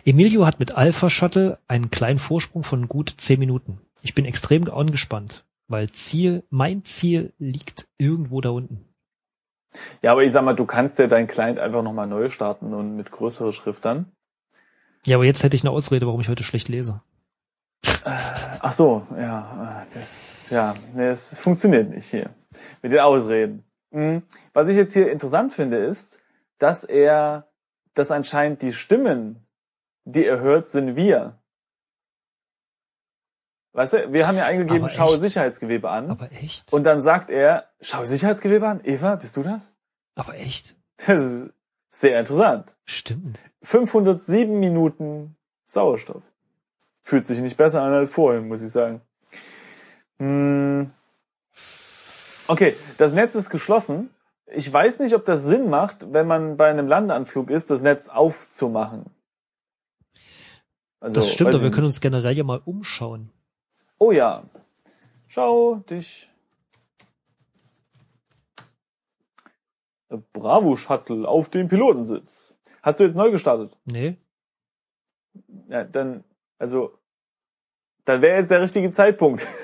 Emilio 0.04 0.44
hat 0.44 0.60
mit 0.60 0.72
Alpha 0.72 1.08
Shuttle 1.08 1.58
einen 1.68 1.90
kleinen 1.90 2.18
Vorsprung 2.18 2.62
von 2.62 2.86
gut 2.86 3.14
zehn 3.16 3.38
Minuten. 3.38 3.80
Ich 4.02 4.14
bin 4.14 4.26
extrem 4.26 4.70
angespannt, 4.70 5.44
weil 5.66 5.90
Ziel, 5.90 6.44
mein 6.50 6.84
Ziel 6.84 7.32
liegt 7.38 7.88
irgendwo 7.96 8.40
da 8.42 8.50
unten. 8.50 8.84
Ja, 10.02 10.12
aber 10.12 10.22
ich 10.22 10.32
sag 10.32 10.44
mal, 10.44 10.54
du 10.54 10.66
kannst 10.66 10.98
ja 10.98 11.06
dein 11.06 11.26
Client 11.26 11.58
einfach 11.58 11.82
nochmal 11.82 12.06
neu 12.06 12.28
starten 12.28 12.74
und 12.74 12.96
mit 12.96 13.10
größerer 13.10 13.52
Schrift 13.52 13.84
dann. 13.84 14.12
Ja, 15.06 15.16
aber 15.16 15.24
jetzt 15.24 15.42
hätte 15.42 15.56
ich 15.56 15.62
eine 15.62 15.70
Ausrede, 15.70 16.06
warum 16.06 16.20
ich 16.20 16.28
heute 16.28 16.42
schlecht 16.42 16.68
lese. 16.68 17.02
Äh, 18.04 18.10
ach 18.60 18.72
so, 18.72 19.06
ja, 19.16 19.86
das, 19.94 20.50
ja, 20.50 20.74
das 20.94 21.38
funktioniert 21.38 21.90
nicht 21.90 22.06
hier 22.06 22.30
mit 22.82 22.92
den 22.92 23.00
Ausreden. 23.00 23.64
Mhm. 23.90 24.22
Was 24.52 24.68
ich 24.68 24.76
jetzt 24.76 24.94
hier 24.94 25.10
interessant 25.10 25.52
finde, 25.52 25.78
ist, 25.78 26.20
dass 26.58 26.84
er, 26.84 27.48
dass 27.94 28.10
anscheinend 28.10 28.62
die 28.62 28.72
Stimmen, 28.72 29.46
die 30.04 30.24
er 30.24 30.40
hört, 30.40 30.70
sind 30.70 30.96
wir. 30.96 31.40
Weißt 33.78 33.92
du, 33.92 34.12
wir 34.12 34.26
haben 34.26 34.36
ja 34.36 34.44
eingegeben, 34.44 34.88
echt? 34.88 35.20
Sicherheitsgewebe 35.20 35.88
an. 35.88 36.10
Aber 36.10 36.32
echt? 36.32 36.72
Und 36.72 36.82
dann 36.82 37.00
sagt 37.00 37.30
er, 37.30 37.68
schaue 37.80 38.06
Sicherheitsgewebe 38.06 38.66
an. 38.66 38.80
Eva, 38.82 39.14
bist 39.14 39.36
du 39.36 39.44
das? 39.44 39.72
Aber 40.16 40.34
echt? 40.34 40.74
Das 41.06 41.22
ist 41.22 41.52
sehr 41.88 42.18
interessant. 42.18 42.74
Stimmt. 42.84 43.38
507 43.62 44.58
Minuten 44.58 45.36
Sauerstoff. 45.66 46.24
Fühlt 47.02 47.24
sich 47.24 47.38
nicht 47.38 47.56
besser 47.56 47.80
an 47.84 47.92
als 47.92 48.10
vorhin, 48.10 48.48
muss 48.48 48.62
ich 48.62 48.72
sagen. 48.72 49.00
Hm. 50.18 50.90
Okay, 52.48 52.74
das 52.96 53.12
Netz 53.12 53.36
ist 53.36 53.48
geschlossen. 53.48 54.10
Ich 54.46 54.72
weiß 54.72 54.98
nicht, 54.98 55.14
ob 55.14 55.24
das 55.24 55.44
Sinn 55.44 55.70
macht, 55.70 56.12
wenn 56.12 56.26
man 56.26 56.56
bei 56.56 56.68
einem 56.68 56.88
Landeanflug 56.88 57.48
ist, 57.48 57.70
das 57.70 57.80
Netz 57.80 58.08
aufzumachen. 58.08 59.04
Also, 60.98 61.20
das 61.20 61.30
stimmt, 61.30 61.54
aber 61.54 61.62
wir 61.62 61.70
können 61.70 61.86
uns 61.86 62.00
generell 62.00 62.36
ja 62.36 62.42
mal 62.42 62.60
umschauen. 62.64 63.30
Oh 63.98 64.12
ja. 64.12 64.44
Schau 65.28 65.76
dich. 65.76 66.28
Bravo 70.32 70.76
Shuttle 70.76 71.28
auf 71.28 71.50
dem 71.50 71.68
Pilotensitz. 71.68 72.58
Hast 72.82 73.00
du 73.00 73.04
jetzt 73.04 73.16
neu 73.16 73.30
gestartet? 73.30 73.76
Nee? 73.84 74.16
Ja, 75.68 75.84
dann, 75.84 76.24
also, 76.58 76.98
dann 78.04 78.22
wäre 78.22 78.38
jetzt 78.40 78.50
der 78.50 78.62
richtige 78.62 78.90
Zeitpunkt. 78.90 79.46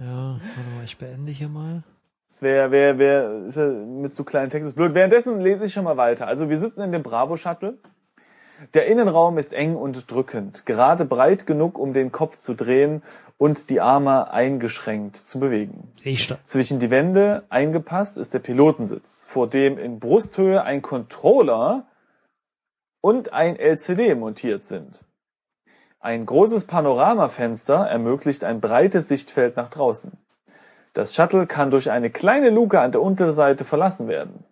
Ja, 0.00 0.40
warte 0.56 0.70
mal, 0.76 0.84
ich 0.84 0.96
beende 0.96 1.30
hier 1.30 1.48
mal. 1.48 1.82
Das 2.28 2.40
wäre, 2.40 2.70
wäre, 2.70 2.98
wäre, 2.98 3.44
ist 3.44 3.56
ja 3.56 3.66
mit 3.66 4.14
so 4.14 4.24
kleinen 4.24 4.48
Texten 4.48 4.74
blöd. 4.74 4.94
Währenddessen 4.94 5.40
lese 5.40 5.66
ich 5.66 5.74
schon 5.74 5.84
mal 5.84 5.98
weiter. 5.98 6.26
Also 6.26 6.48
wir 6.48 6.56
sitzen 6.56 6.80
in 6.80 6.92
dem 6.92 7.02
Bravo 7.02 7.36
Shuttle. 7.36 7.76
Der 8.74 8.86
Innenraum 8.86 9.38
ist 9.38 9.52
eng 9.52 9.74
und 9.74 10.10
drückend, 10.10 10.66
gerade 10.66 11.04
breit 11.04 11.46
genug, 11.46 11.78
um 11.78 11.92
den 11.92 12.12
Kopf 12.12 12.38
zu 12.38 12.54
drehen 12.54 13.02
und 13.38 13.70
die 13.70 13.80
Arme 13.80 14.32
eingeschränkt 14.32 15.16
zu 15.16 15.40
bewegen. 15.40 15.90
Ich 16.02 16.24
starte. 16.24 16.44
Zwischen 16.44 16.78
die 16.78 16.90
Wände 16.90 17.44
eingepasst 17.48 18.18
ist 18.18 18.34
der 18.34 18.40
Pilotensitz, 18.40 19.24
vor 19.24 19.48
dem 19.48 19.78
in 19.78 19.98
Brusthöhe 19.98 20.62
ein 20.62 20.82
Controller 20.82 21.86
und 23.00 23.32
ein 23.32 23.56
LCD 23.56 24.14
montiert 24.14 24.66
sind. 24.66 25.04
Ein 26.00 26.26
großes 26.26 26.66
Panoramafenster 26.66 27.86
ermöglicht 27.86 28.44
ein 28.44 28.60
breites 28.60 29.08
Sichtfeld 29.08 29.56
nach 29.56 29.68
draußen. 29.68 30.12
Das 30.92 31.14
Shuttle 31.14 31.46
kann 31.46 31.70
durch 31.70 31.90
eine 31.90 32.10
kleine 32.10 32.50
Luke 32.50 32.80
an 32.80 32.92
der 32.92 33.02
Unterseite 33.02 33.64
verlassen 33.64 34.08
werden. 34.08 34.44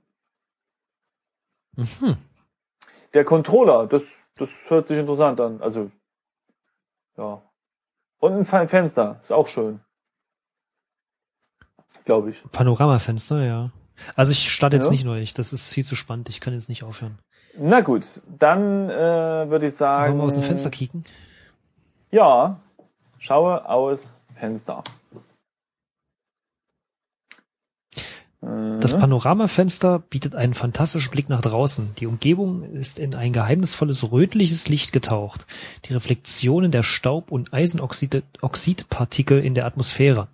Der 3.14 3.24
Controller, 3.24 3.86
das, 3.86 4.24
das 4.36 4.68
hört 4.70 4.86
sich 4.86 4.98
interessant 4.98 5.40
an. 5.40 5.60
Also, 5.62 5.90
ja. 7.16 7.42
Und 8.20 8.32
ein 8.34 8.44
Fe- 8.44 8.68
Fenster, 8.68 9.18
ist 9.20 9.32
auch 9.32 9.46
schön. 9.46 9.80
Glaube 12.04 12.30
ich. 12.30 12.42
Panoramafenster, 12.52 13.44
ja. 13.44 13.70
Also 14.14 14.32
ich 14.32 14.52
starte 14.52 14.76
jetzt 14.76 14.86
Ja. 14.86 14.92
nicht 14.92 15.04
neu. 15.04 15.24
Das 15.34 15.52
ist 15.52 15.72
viel 15.72 15.84
zu 15.84 15.96
spannend. 15.96 16.28
Ich 16.28 16.40
kann 16.40 16.54
jetzt 16.54 16.68
nicht 16.68 16.84
aufhören. 16.84 17.18
Na 17.56 17.80
gut, 17.80 18.22
dann 18.26 18.88
äh, 18.88 19.50
würde 19.50 19.66
ich 19.66 19.74
sagen. 19.74 20.12
Wollen 20.12 20.18
wir 20.20 20.24
aus 20.24 20.34
dem 20.34 20.44
Fenster 20.44 20.70
kicken? 20.70 21.04
Ja, 22.10 22.60
schaue 23.18 23.68
aus 23.68 24.20
Fenster. 24.34 24.84
Das 28.40 28.96
Panoramafenster 28.96 29.98
bietet 29.98 30.36
einen 30.36 30.54
fantastischen 30.54 31.10
Blick 31.10 31.28
nach 31.28 31.40
draußen. 31.40 31.96
Die 31.98 32.06
Umgebung 32.06 32.62
ist 32.62 33.00
in 33.00 33.16
ein 33.16 33.32
geheimnisvolles 33.32 34.12
rötliches 34.12 34.68
Licht 34.68 34.92
getaucht. 34.92 35.48
Die 35.86 35.92
Reflexionen 35.92 36.70
der 36.70 36.84
Staub- 36.84 37.32
und 37.32 37.52
Eisenoxidpartikel 37.52 39.44
in 39.44 39.54
der 39.54 39.66
Atmosphäre. 39.66 40.28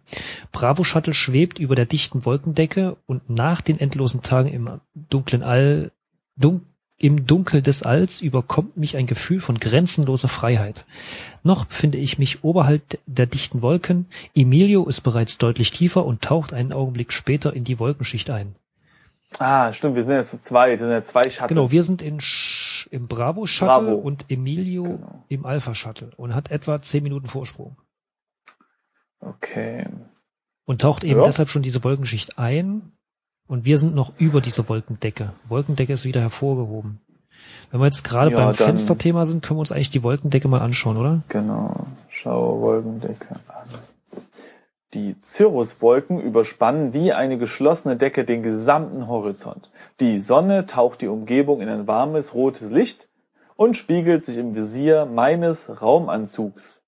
Bravo 0.52 0.84
Shuttle 0.84 1.14
schwebt 1.14 1.58
über 1.58 1.74
der 1.74 1.86
dichten 1.86 2.26
Wolkendecke 2.26 2.98
und 3.06 3.30
nach 3.30 3.62
den 3.62 3.80
endlosen 3.80 4.20
Tagen 4.20 4.50
im 4.50 4.82
dunklen 4.94 5.42
All, 5.42 5.90
dun 6.36 6.66
im 7.04 7.26
Dunkel 7.26 7.60
des 7.60 7.82
Alls 7.82 8.22
überkommt 8.22 8.78
mich 8.78 8.96
ein 8.96 9.04
Gefühl 9.04 9.38
von 9.40 9.58
grenzenloser 9.58 10.28
Freiheit. 10.28 10.86
Noch 11.42 11.66
befinde 11.66 11.98
ich 11.98 12.18
mich 12.18 12.42
oberhalb 12.44 12.98
der 13.04 13.26
dichten 13.26 13.60
Wolken. 13.60 14.06
Emilio 14.34 14.86
ist 14.86 15.02
bereits 15.02 15.36
deutlich 15.36 15.70
tiefer 15.70 16.06
und 16.06 16.22
taucht 16.22 16.54
einen 16.54 16.72
Augenblick 16.72 17.12
später 17.12 17.52
in 17.52 17.64
die 17.64 17.78
Wolkenschicht 17.78 18.30
ein. 18.30 18.56
Ah, 19.38 19.70
stimmt, 19.74 19.96
wir 19.96 20.02
sind 20.02 20.14
jetzt 20.14 20.30
zu 20.30 20.40
zweit, 20.40 20.70
wir 20.70 20.78
sind 20.78 20.90
jetzt 20.92 21.10
zwei 21.10 21.24
Shuttles. 21.24 21.48
Genau, 21.48 21.70
wir 21.70 21.82
sind 21.82 22.00
in 22.00 22.20
Sch 22.20 22.86
im 22.90 23.06
Bravo 23.06 23.44
Shuttle 23.44 23.74
Bravo. 23.82 23.94
und 23.96 24.24
Emilio 24.30 24.84
Genau. 24.84 25.24
im 25.28 25.44
Alpha 25.44 25.74
Shuttle 25.74 26.10
und 26.16 26.34
hat 26.34 26.50
etwa 26.50 26.78
zehn 26.78 27.02
Minuten 27.02 27.26
Vorsprung 27.26 27.76
Okay. 29.20 29.86
und 30.64 30.80
taucht 30.80 31.04
eben 31.04 31.20
Ja. 31.20 31.26
deshalb 31.26 31.50
schon 31.50 31.62
diese 31.62 31.84
Wolkenschicht 31.84 32.38
ein 32.38 32.92
und 33.46 33.64
wir 33.64 33.78
sind 33.78 33.94
noch 33.94 34.12
über 34.18 34.40
dieser 34.40 34.68
Wolkendecke. 34.68 35.32
Wolkendecke 35.48 35.92
ist 35.92 36.04
wieder 36.04 36.20
hervorgehoben. 36.20 37.00
Wenn 37.70 37.80
wir 37.80 37.86
jetzt 37.86 38.04
gerade 38.04 38.30
Ja, 38.30 38.36
beim 38.36 38.54
Fensterthema 38.54 39.26
sind, 39.26 39.42
können 39.42 39.58
wir 39.58 39.60
uns 39.60 39.72
eigentlich 39.72 39.90
die 39.90 40.02
Wolkendecke 40.02 40.48
mal 40.48 40.60
anschauen, 40.60 40.96
oder? 40.96 41.22
Genau. 41.28 41.86
Schau 42.08 42.60
Wolkendecke 42.60 43.34
an. 43.48 43.68
Die 44.94 45.16
Cirruswolken 45.24 46.20
überspannen 46.20 46.94
wie 46.94 47.12
eine 47.12 47.36
geschlossene 47.36 47.96
Decke 47.96 48.24
den 48.24 48.44
gesamten 48.44 49.08
Horizont. 49.08 49.70
Die 49.98 50.20
Sonne 50.20 50.66
taucht 50.66 51.00
die 51.00 51.08
Umgebung 51.08 51.60
in 51.60 51.68
ein 51.68 51.88
warmes 51.88 52.34
rotes 52.34 52.70
Licht 52.70 53.08
und 53.56 53.76
spiegelt 53.76 54.24
sich 54.24 54.38
im 54.38 54.54
Visier 54.54 55.04
meines 55.04 55.82
Raumanzugs. 55.82 56.80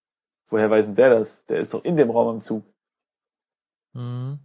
Woher 0.48 0.70
weiß 0.70 0.86
denn 0.86 0.94
der 0.94 1.10
das? 1.10 1.44
Der 1.46 1.58
ist 1.58 1.74
doch 1.74 1.84
in 1.84 1.96
dem 1.96 2.10
Raumanzug. 2.10 2.62
Mhm. 3.92 4.38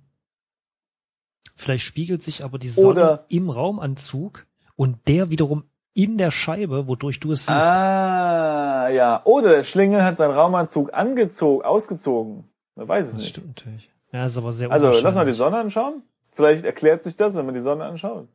Vielleicht 1.61 1.83
spiegelt 1.85 2.23
sich 2.23 2.43
aber 2.43 2.57
die 2.57 2.69
Sonne 2.69 2.89
Oder- 2.89 3.25
im 3.29 3.51
Raumanzug 3.51 4.47
und 4.75 4.97
der 5.07 5.29
wiederum 5.29 5.63
in 5.93 6.17
der 6.17 6.31
Scheibe, 6.31 6.87
wodurch 6.87 7.19
du 7.19 7.33
es 7.33 7.41
siehst. 7.45 7.49
Ah, 7.51 8.89
ja. 8.89 9.21
Oder 9.25 9.49
der 9.51 9.63
Schlingel 9.63 10.03
hat 10.03 10.17
seinen 10.17 10.33
Raumanzug 10.33 10.91
angezogen, 10.93 11.63
ausgezogen. 11.63 12.45
Man 12.75 12.87
weiß 12.87 13.05
es 13.07 13.11
das 13.13 13.21
nicht. 13.21 13.29
stimmt 13.29 13.47
natürlich. 13.49 13.91
Ja, 14.11 14.25
ist 14.25 14.37
aber 14.37 14.51
sehr 14.53 14.71
Also, 14.71 14.89
lass 14.89 15.13
mal 15.15 15.25
die. 15.25 15.31
Sonne 15.33 15.57
anschauen. 15.57 16.01
Vielleicht 16.31 16.65
erklärt 16.65 17.03
sich 17.03 17.15
das, 17.15 17.35
wenn 17.35 17.45
man 17.45 17.53
die 17.53 17.59
Sonne 17.61 17.83
anschaut. 17.83 18.27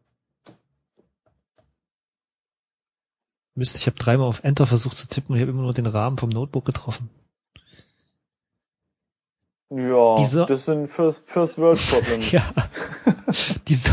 Mist, 3.56 3.76
ich 3.76 3.86
habe 3.86 3.96
dreimal 3.96 4.28
auf 4.28 4.44
Enter 4.44 4.66
versucht 4.66 4.98
zu 4.98 5.08
tippen 5.08 5.32
und 5.32 5.36
ich 5.38 5.42
habe 5.42 5.50
immer 5.50 5.62
nur 5.62 5.72
den 5.72 5.86
Rahmen 5.86 6.18
vom 6.18 6.28
Notebook 6.28 6.64
getroffen. 6.64 7.10
Ja, 9.70 10.14
Diese- 10.16 10.46
das 10.46 10.66
sind 10.66 10.86
First, 10.86 11.28
First 11.28 11.58
World 11.58 11.80
Problems. 11.88 12.30
Ja. 12.32 12.42
Die, 13.68 13.74
so 13.74 13.90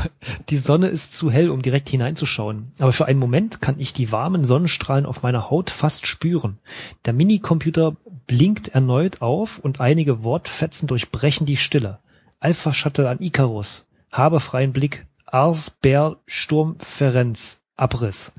die 0.50 0.58
Sonne 0.58 0.88
ist 0.88 1.18
zu 1.18 1.32
hell, 1.32 1.50
um 1.50 1.62
direkt 1.62 1.90
hineinzuschauen. 1.90 2.72
Aber 2.80 2.94
für 2.94 3.06
einen 3.06 3.20
Moment 3.20 3.62
kann 3.62 3.80
ich 3.80 3.94
die 3.94 4.12
warmen 4.12 4.46
Sonnenstrahlen 4.46 5.06
auf 5.06 5.24
meiner 5.24 5.50
Haut 5.50 5.70
fast 5.70 6.06
spüren. 6.08 6.60
Der 7.06 7.14
Minicomputer 7.14 7.96
blinkt 8.28 8.70
erneut 8.70 9.22
auf 9.22 9.60
und 9.60 9.82
einige 9.82 10.24
Wortfetzen 10.24 10.88
durchbrechen 10.88 11.46
die 11.46 11.58
Stille. 11.58 12.00
Alpha 12.40 12.74
Shuttle 12.74 13.10
an 13.10 13.22
Icarus. 13.22 13.88
Habe 14.12 14.40
freien 14.40 14.74
Blick. 14.74 15.08
Ars 15.26 15.72
Bär 15.72 16.18
Sturm 16.28 16.78
Ferenz. 16.80 17.62
Abriss. 17.76 18.34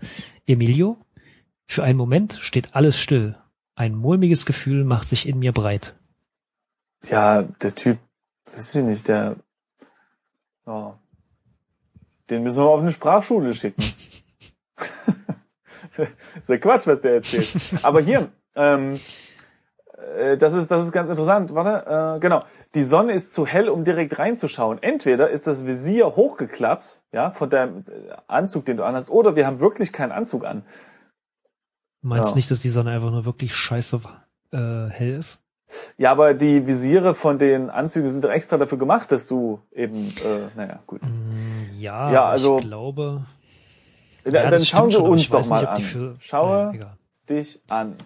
Emilio? 0.47 0.99
Für 1.67 1.83
einen 1.83 1.99
Moment 1.99 2.35
steht 2.35 2.75
alles 2.75 2.99
still. 2.99 3.37
Ein 3.75 3.97
mulmiges 3.97 4.47
Gefühl 4.47 4.85
macht 4.85 5.09
sich 5.09 5.27
in 5.27 5.39
mir 5.39 5.53
breit. 5.53 5.97
Ja, 7.05 7.43
der 7.43 7.75
Typ, 7.75 7.99
weiß 8.55 8.77
ich 8.77 8.85
nicht, 8.85 9.09
der, 9.09 9.37
ja, 10.67 10.99
den 12.31 12.43
müssen 12.43 12.59
wir 12.59 12.65
mal 12.65 12.71
auf 12.71 12.81
eine 12.81 12.93
Sprachschule 12.93 13.53
schicken. 13.53 13.83
ist 16.41 16.49
ja 16.49 16.59
Quatsch, 16.59 16.87
was 16.87 17.01
der 17.01 17.15
erzählt. 17.15 17.55
Aber 17.83 18.01
hier, 18.01 18.31
ähm, 18.57 18.95
äh, 20.17 20.37
das 20.37 20.55
ist, 20.55 20.71
das 20.71 20.85
ist 20.85 20.93
ganz 20.93 21.11
interessant. 21.11 21.55
Warte, 21.55 22.17
äh, 22.17 22.21
genau. 22.21 22.41
Die 22.75 22.83
Sonne 22.83 23.13
ist 23.13 23.33
zu 23.33 23.47
hell, 23.47 23.69
um 23.69 23.85
direkt 23.85 24.19
reinzuschauen. 24.19 24.83
Entweder 24.83 25.31
ist 25.31 25.47
das 25.47 25.67
Visier 25.67 26.17
hochgeklappt, 26.17 27.03
ja, 27.13 27.31
von 27.31 27.51
deinem 27.51 27.85
äh, 27.89 28.15
Anzug, 28.27 28.65
den 28.65 28.79
du 28.79 28.85
anhast, 28.85 29.11
oder 29.11 29.37
wir 29.37 29.47
haben 29.47 29.61
wirklich 29.61 29.93
keinen 29.93 30.13
Anzug 30.13 30.45
an. 30.45 30.65
Meinst 32.01 32.31
ja. 32.31 32.37
nicht, 32.37 32.51
dass 32.51 32.61
die 32.61 32.71
Sonne 32.71 32.91
einfach 32.91 33.11
nur 33.11 33.25
wirklich 33.25 33.55
scheiße 33.55 34.01
äh, 34.53 34.89
hell 34.91 35.15
ist? 35.15 35.44
Ja, 35.97 36.13
aber 36.13 36.35
die 36.35 36.67
Visiere 36.67 37.15
von 37.15 37.39
den 37.39 37.71
Anzügen 37.71 38.09
sind 38.09 38.25
doch 38.25 38.31
extra 38.31 38.59
dafür 38.59 38.79
gemacht, 38.79 39.11
dass 39.13 39.27
du 39.27 39.61
eben, 39.73 40.09
äh, 40.09 40.57
naja, 40.57 40.81
gut. 40.87 41.03
Mm, 41.03 41.81
ja, 41.81 42.13
ja 42.13 42.25
also, 42.27 42.59
ich 42.59 42.65
glaube. 42.65 43.25
Ja, 44.27 44.49
dann 44.49 44.65
schauen 44.65 44.91
wir 44.91 45.03
uns 45.03 45.29
doch 45.29 45.47
mal 45.49 45.67
an. 45.67 45.81
Für, 45.81 46.15
Schaue 46.19 46.75
ja, 46.79 46.97
dich 47.29 47.61
an. 47.69 47.97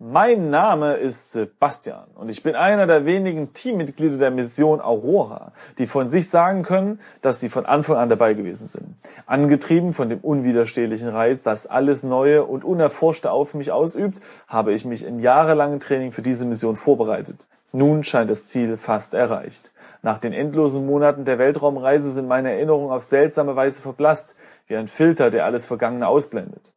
Mein 0.00 0.50
Name 0.50 0.94
ist 0.96 1.30
Sebastian 1.30 2.08
und 2.16 2.28
ich 2.28 2.42
bin 2.42 2.56
einer 2.56 2.88
der 2.88 3.06
wenigen 3.06 3.52
Teammitglieder 3.52 4.18
der 4.18 4.32
Mission 4.32 4.80
Aurora, 4.80 5.52
die 5.78 5.86
von 5.86 6.10
sich 6.10 6.28
sagen 6.28 6.64
können, 6.64 7.00
dass 7.22 7.38
sie 7.38 7.48
von 7.48 7.64
Anfang 7.64 7.98
an 7.98 8.08
dabei 8.08 8.34
gewesen 8.34 8.66
sind. 8.66 8.96
Angetrieben 9.24 9.92
von 9.92 10.08
dem 10.08 10.18
unwiderstehlichen 10.18 11.10
Reiz, 11.10 11.42
das 11.42 11.68
alles 11.68 12.02
Neue 12.02 12.44
und 12.44 12.64
Unerforschte 12.64 13.30
auf 13.30 13.54
mich 13.54 13.70
ausübt, 13.70 14.20
habe 14.48 14.72
ich 14.72 14.84
mich 14.84 15.06
in 15.06 15.20
jahrelangen 15.20 15.78
Training 15.78 16.10
für 16.10 16.22
diese 16.22 16.44
Mission 16.44 16.74
vorbereitet. 16.74 17.46
Nun 17.70 18.02
scheint 18.02 18.30
das 18.30 18.48
Ziel 18.48 18.76
fast 18.76 19.14
erreicht. 19.14 19.72
Nach 20.02 20.18
den 20.18 20.32
endlosen 20.32 20.84
Monaten 20.84 21.24
der 21.24 21.38
Weltraumreise 21.38 22.10
sind 22.10 22.26
meine 22.26 22.50
Erinnerungen 22.50 22.90
auf 22.90 23.04
seltsame 23.04 23.54
Weise 23.54 23.80
verblasst, 23.80 24.34
wie 24.66 24.76
ein 24.76 24.88
Filter, 24.88 25.30
der 25.30 25.44
alles 25.44 25.66
Vergangene 25.66 26.08
ausblendet. 26.08 26.72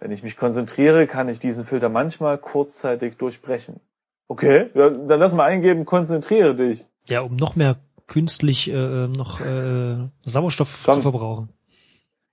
Wenn 0.00 0.10
ich 0.10 0.22
mich 0.22 0.36
konzentriere, 0.36 1.06
kann 1.06 1.28
ich 1.28 1.38
diesen 1.38 1.66
Filter 1.66 1.88
manchmal 1.88 2.38
kurzzeitig 2.38 3.16
durchbrechen. 3.16 3.80
Okay, 4.28 4.70
ja, 4.74 4.90
dann 4.90 5.20
lass 5.20 5.34
mal 5.34 5.44
eingeben, 5.44 5.84
konzentriere 5.84 6.54
dich. 6.54 6.86
Ja, 7.08 7.20
um 7.20 7.36
noch 7.36 7.54
mehr 7.54 7.76
künstlich 8.06 8.70
äh, 8.70 9.06
noch 9.06 9.40
äh, 9.40 10.08
Sauerstoff 10.24 10.82
Komm. 10.84 10.94
zu 10.94 11.02
verbrauchen. 11.02 11.50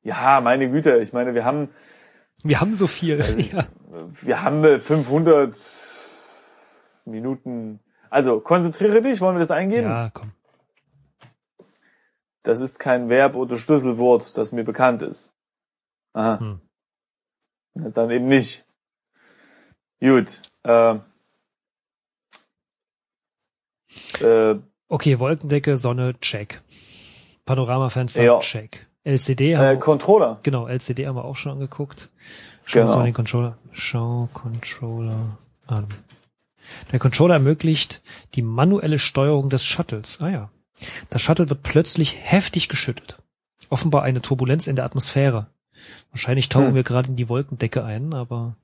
Ja, 0.01 0.41
meine 0.41 0.69
Güte, 0.71 0.97
ich 0.97 1.13
meine, 1.13 1.33
wir 1.33 1.43
haben 1.43 1.69
wir 2.43 2.61
haben 2.61 2.75
so 2.75 2.87
viel. 2.87 3.21
Also, 3.21 3.41
ja. 3.51 3.67
Wir 4.23 4.43
haben 4.43 4.79
500 4.79 5.57
Minuten. 7.05 7.79
Also 8.09 8.39
konzentriere 8.39 9.01
dich, 9.01 9.21
wollen 9.21 9.35
wir 9.35 9.41
das 9.41 9.51
eingeben? 9.51 9.87
Ja, 9.87 10.09
komm. 10.13 10.31
Das 12.43 12.61
ist 12.61 12.79
kein 12.79 13.09
Verb 13.09 13.35
oder 13.35 13.57
Schlüsselwort, 13.57 14.37
das 14.37 14.53
mir 14.53 14.63
bekannt 14.63 15.01
ist. 15.01 15.33
Aha. 16.13 16.39
Hm. 16.39 16.61
Dann 17.77 18.11
eben 18.11 18.27
nicht. 18.27 18.65
Gut. 19.99 20.41
Äh, 20.63 20.95
äh, 24.21 24.59
okay, 24.89 25.19
Wolkendecke, 25.19 25.77
Sonne, 25.77 26.19
check. 26.19 26.61
Panoramafenster, 27.45 28.23
ja. 28.23 28.39
check. 28.39 28.87
LCD 29.03 29.55
haben 29.55 29.77
äh, 29.77 29.79
Controller. 29.79 30.39
Genau, 30.43 30.67
LCD 30.67 31.07
haben 31.07 31.15
wir 31.15 31.25
auch 31.25 31.35
schon 31.35 31.53
angeguckt. 31.53 32.09
Schauen 32.65 32.83
genau. 32.83 32.93
wir 32.93 32.99
mal 32.99 33.05
den 33.05 33.13
Controller. 33.13 33.57
Schau 33.71 34.29
Controller 34.33 35.37
an. 35.65 35.87
Der 36.91 36.99
Controller 36.99 37.35
ermöglicht 37.35 38.01
die 38.35 38.41
manuelle 38.41 38.99
Steuerung 38.99 39.49
des 39.49 39.65
Shuttles. 39.65 40.19
Ah 40.19 40.29
ja. 40.29 40.51
Das 41.09 41.21
Shuttle 41.21 41.49
wird 41.49 41.63
plötzlich 41.63 42.17
heftig 42.19 42.67
geschüttelt. 42.67 43.17
Offenbar 43.69 44.03
eine 44.03 44.21
Turbulenz 44.21 44.67
in 44.67 44.75
der 44.75 44.85
Atmosphäre. 44.85 45.47
Wahrscheinlich 46.11 46.49
tauchen 46.49 46.69
hm. 46.69 46.75
wir 46.75 46.83
gerade 46.83 47.09
in 47.09 47.15
die 47.15 47.29
Wolkendecke 47.29 47.83
ein, 47.83 48.13
aber 48.13 48.55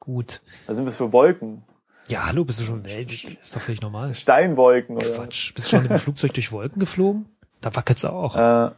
gut. 0.00 0.40
Was 0.66 0.76
sind 0.76 0.86
das 0.86 0.96
für 0.96 1.12
Wolken? 1.12 1.62
Ja, 2.08 2.26
hallo, 2.26 2.44
bist 2.44 2.60
du 2.60 2.64
schon 2.64 2.84
Welt? 2.84 3.10
Ist 3.10 3.56
doch 3.56 3.60
völlig 3.60 3.82
normal. 3.82 4.14
Steinwolken, 4.14 4.96
oder? 4.96 5.10
Quatsch. 5.10 5.54
Bist 5.54 5.66
du 5.66 5.70
schon 5.70 5.82
mit 5.82 5.90
dem 5.90 5.98
Flugzeug 5.98 6.34
durch 6.34 6.52
Wolken 6.52 6.78
geflogen? 6.78 7.26
Da 7.60 7.74
wackelt's 7.74 8.04
auch. 8.04 8.36
Äh, 8.36 8.40
ja. 8.40 8.76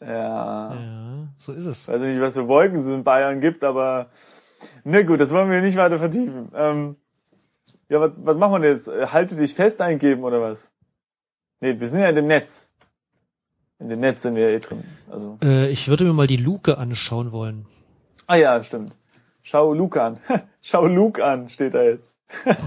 Ja, 0.00 1.28
so 1.38 1.52
ist 1.52 1.64
es. 1.64 1.88
Weiß 1.88 2.00
nicht, 2.02 2.20
was 2.20 2.34
für 2.34 2.48
Wolken 2.48 2.78
es 2.78 2.88
in 2.88 3.02
Bayern 3.02 3.40
gibt, 3.40 3.64
aber 3.64 4.10
ne 4.84 5.04
gut, 5.04 5.20
das 5.20 5.32
wollen 5.32 5.50
wir 5.50 5.62
nicht 5.62 5.76
weiter 5.76 5.98
vertiefen. 5.98 6.50
Ähm, 6.54 6.96
ja, 7.88 8.00
was, 8.00 8.12
was 8.16 8.36
machen 8.36 8.62
wir 8.62 8.70
jetzt? 8.70 8.88
Halte 8.88 9.36
dich 9.36 9.54
fest 9.54 9.80
eingeben 9.80 10.22
oder 10.22 10.40
was? 10.40 10.70
Nee, 11.60 11.80
wir 11.80 11.88
sind 11.88 12.00
ja 12.00 12.10
in 12.10 12.14
dem 12.14 12.26
Netz. 12.26 12.70
In 13.80 13.88
dem 13.88 14.00
Netz 14.00 14.22
sind 14.22 14.34
wir 14.34 14.50
ja 14.50 14.56
eh 14.56 14.60
drin. 14.60 14.82
Also. 15.10 15.38
Äh, 15.42 15.68
ich 15.70 15.88
würde 15.88 16.04
mir 16.04 16.12
mal 16.12 16.26
die 16.26 16.36
Luke 16.36 16.78
anschauen 16.78 17.32
wollen. 17.32 17.66
Ah 18.26 18.36
ja, 18.36 18.62
stimmt. 18.62 18.92
Schau 19.42 19.72
Luke 19.72 20.02
an. 20.02 20.18
Schau 20.62 20.86
Luke 20.86 21.24
an, 21.24 21.48
steht 21.48 21.74
da 21.74 21.82
jetzt. 21.82 22.16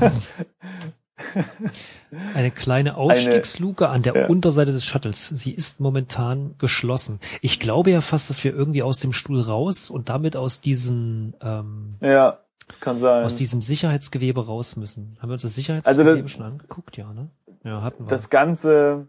Eine 2.34 2.50
kleine 2.50 2.98
Ausstiegsluke 2.98 3.90
an 3.90 4.02
der 4.02 4.16
ja. 4.16 4.28
Unterseite 4.28 4.72
des 4.72 4.86
Shuttles. 4.86 5.28
Sie 5.28 5.52
ist 5.52 5.80
momentan 5.80 6.56
geschlossen. 6.58 7.20
Ich 7.42 7.60
glaube 7.60 7.92
ja 7.92 8.02
fast, 8.02 8.30
dass 8.30 8.44
wir 8.44 8.56
irgendwie 8.56 8.82
aus 8.82 9.00
dem 9.00 9.14
Stuhl 9.14 9.40
raus 9.40 9.92
und 9.92 10.10
damit 10.10 10.36
aus 10.36 10.62
diesem 10.62 11.36
ähm, 11.42 11.92
ja, 12.02 12.40
kann 12.80 12.98
sein. 12.98 13.24
aus 13.24 13.36
diesem 13.36 13.62
Sicherheitsgewebe 13.62 14.46
raus 14.46 14.76
müssen. 14.78 15.18
Haben 15.20 15.30
wir 15.30 15.34
uns 15.34 15.44
das 15.44 15.56
Sicherheitsgewebe 15.56 16.10
also 16.10 16.22
das, 16.22 16.32
schon 16.32 16.46
angeguckt, 16.46 16.98
ja, 16.98 17.14
ne? 17.14 17.30
Ja, 17.64 17.82
hatten 17.84 18.06
wir. 18.06 18.08
Das 18.08 18.30
ganze 18.30 19.08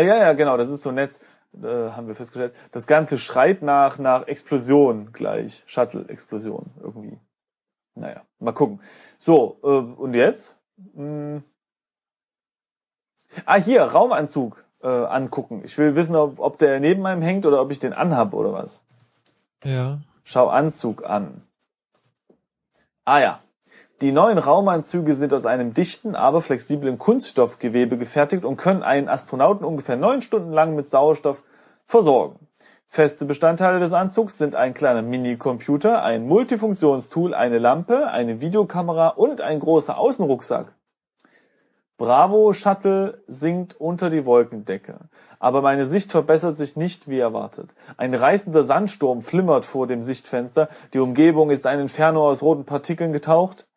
ja, 0.00 0.16
ja, 0.18 0.32
genau, 0.32 0.56
das 0.56 0.68
ist 0.70 0.82
so 0.82 0.92
nett, 0.92 1.20
äh, 1.54 1.90
haben 1.90 2.08
wir 2.08 2.14
festgestellt. 2.14 2.54
Das 2.72 2.86
Ganze 2.86 3.18
schreit 3.18 3.62
nach, 3.62 3.98
nach 3.98 4.26
Explosion 4.26 5.12
gleich. 5.12 5.62
Shuttle-Explosion 5.66 6.70
irgendwie. 6.80 7.18
Naja, 7.94 8.22
mal 8.38 8.52
gucken. 8.52 8.80
So, 9.18 9.58
äh, 9.62 9.66
und 9.68 10.14
jetzt? 10.14 10.58
Hm. 10.94 11.42
Ah, 13.44 13.56
hier, 13.56 13.82
Raumanzug 13.82 14.64
äh, 14.82 14.88
angucken. 14.88 15.62
Ich 15.64 15.76
will 15.78 15.96
wissen, 15.96 16.16
ob, 16.16 16.38
ob 16.38 16.58
der 16.58 16.80
neben 16.80 17.04
einem 17.06 17.22
hängt 17.22 17.46
oder 17.46 17.60
ob 17.60 17.70
ich 17.70 17.78
den 17.78 17.92
anhab 17.92 18.32
oder 18.34 18.52
was. 18.52 18.82
Ja. 19.64 20.00
Schau 20.22 20.48
Anzug 20.48 21.08
an. 21.08 21.42
Ah 23.04 23.20
ja, 23.20 23.40
die 24.00 24.12
neuen 24.12 24.38
Raumanzüge 24.38 25.14
sind 25.14 25.34
aus 25.34 25.44
einem 25.44 25.74
dichten, 25.74 26.14
aber 26.14 26.40
flexiblen 26.40 26.98
Kunststoffgewebe 26.98 27.98
gefertigt 27.98 28.44
und 28.44 28.56
können 28.56 28.84
einen 28.84 29.08
Astronauten 29.08 29.64
ungefähr 29.64 29.96
neun 29.96 30.22
Stunden 30.22 30.52
lang 30.52 30.76
mit 30.76 30.88
Sauerstoff 30.88 31.42
versorgen. 31.84 32.38
Feste 32.86 33.24
Bestandteile 33.24 33.80
des 33.80 33.92
Anzugs 33.92 34.38
sind 34.38 34.54
ein 34.54 34.72
kleiner 34.72 35.02
Minicomputer, 35.02 36.02
ein 36.02 36.26
Multifunktionstool, 36.26 37.34
eine 37.34 37.58
Lampe, 37.58 38.08
eine 38.08 38.40
Videokamera 38.40 39.08
und 39.08 39.40
ein 39.40 39.58
großer 39.58 39.98
Außenrucksack. 39.98 40.72
Bravo 41.98 42.52
Shuttle 42.52 43.22
sinkt 43.26 43.74
unter 43.80 44.08
die 44.08 44.24
Wolkendecke. 44.24 45.00
Aber 45.40 45.62
meine 45.62 45.84
Sicht 45.84 46.12
verbessert 46.12 46.56
sich 46.56 46.76
nicht 46.76 47.08
wie 47.08 47.18
erwartet. 47.18 47.74
Ein 47.96 48.14
reißender 48.14 48.62
Sandsturm 48.62 49.22
flimmert 49.22 49.64
vor 49.64 49.88
dem 49.88 50.02
Sichtfenster, 50.02 50.68
die 50.94 51.00
Umgebung 51.00 51.50
ist 51.50 51.66
ein 51.66 51.80
Inferno 51.80 52.28
aus 52.28 52.42
roten 52.42 52.64
Partikeln 52.64 53.12
getaucht 53.12 53.67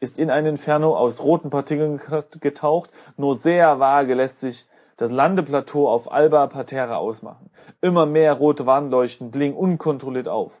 ist 0.00 0.18
in 0.18 0.30
ein 0.30 0.46
Inferno 0.46 0.96
aus 0.96 1.22
roten 1.22 1.50
Partikeln 1.50 2.00
getaucht. 2.40 2.90
Nur 3.16 3.34
sehr 3.34 3.80
vage 3.80 4.14
lässt 4.14 4.40
sich 4.40 4.66
das 4.96 5.10
Landeplateau 5.10 5.88
auf 5.88 6.10
Alba 6.10 6.46
Parterre 6.48 6.96
ausmachen. 6.96 7.50
Immer 7.80 8.06
mehr 8.06 8.32
rote 8.32 8.66
Warnleuchten 8.66 9.30
blinken 9.30 9.58
unkontrolliert 9.58 10.28
auf. 10.28 10.60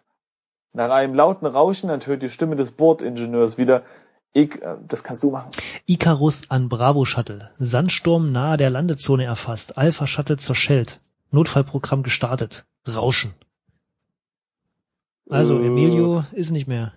Nach 0.74 0.90
einem 0.90 1.14
lauten 1.14 1.46
Rauschen 1.46 1.90
enthört 1.90 2.22
die 2.22 2.28
Stimme 2.28 2.54
des 2.54 2.72
Bordingenieurs 2.72 3.58
wieder, 3.58 3.82
ich, 4.32 4.62
äh, 4.62 4.76
das 4.86 5.02
kannst 5.02 5.22
du 5.22 5.30
machen. 5.30 5.50
Icarus 5.86 6.50
an 6.50 6.68
Bravo 6.68 7.04
Shuttle. 7.04 7.50
Sandsturm 7.56 8.30
nahe 8.30 8.56
der 8.56 8.70
Landezone 8.70 9.24
erfasst. 9.24 9.78
Alpha 9.78 10.06
Shuttle 10.06 10.36
zerschellt. 10.36 11.00
Notfallprogramm 11.30 12.02
gestartet. 12.02 12.66
Rauschen. 12.86 13.34
Also, 15.28 15.58
äh. 15.58 15.66
Emilio 15.66 16.24
ist 16.32 16.50
nicht 16.52 16.68
mehr. 16.68 16.92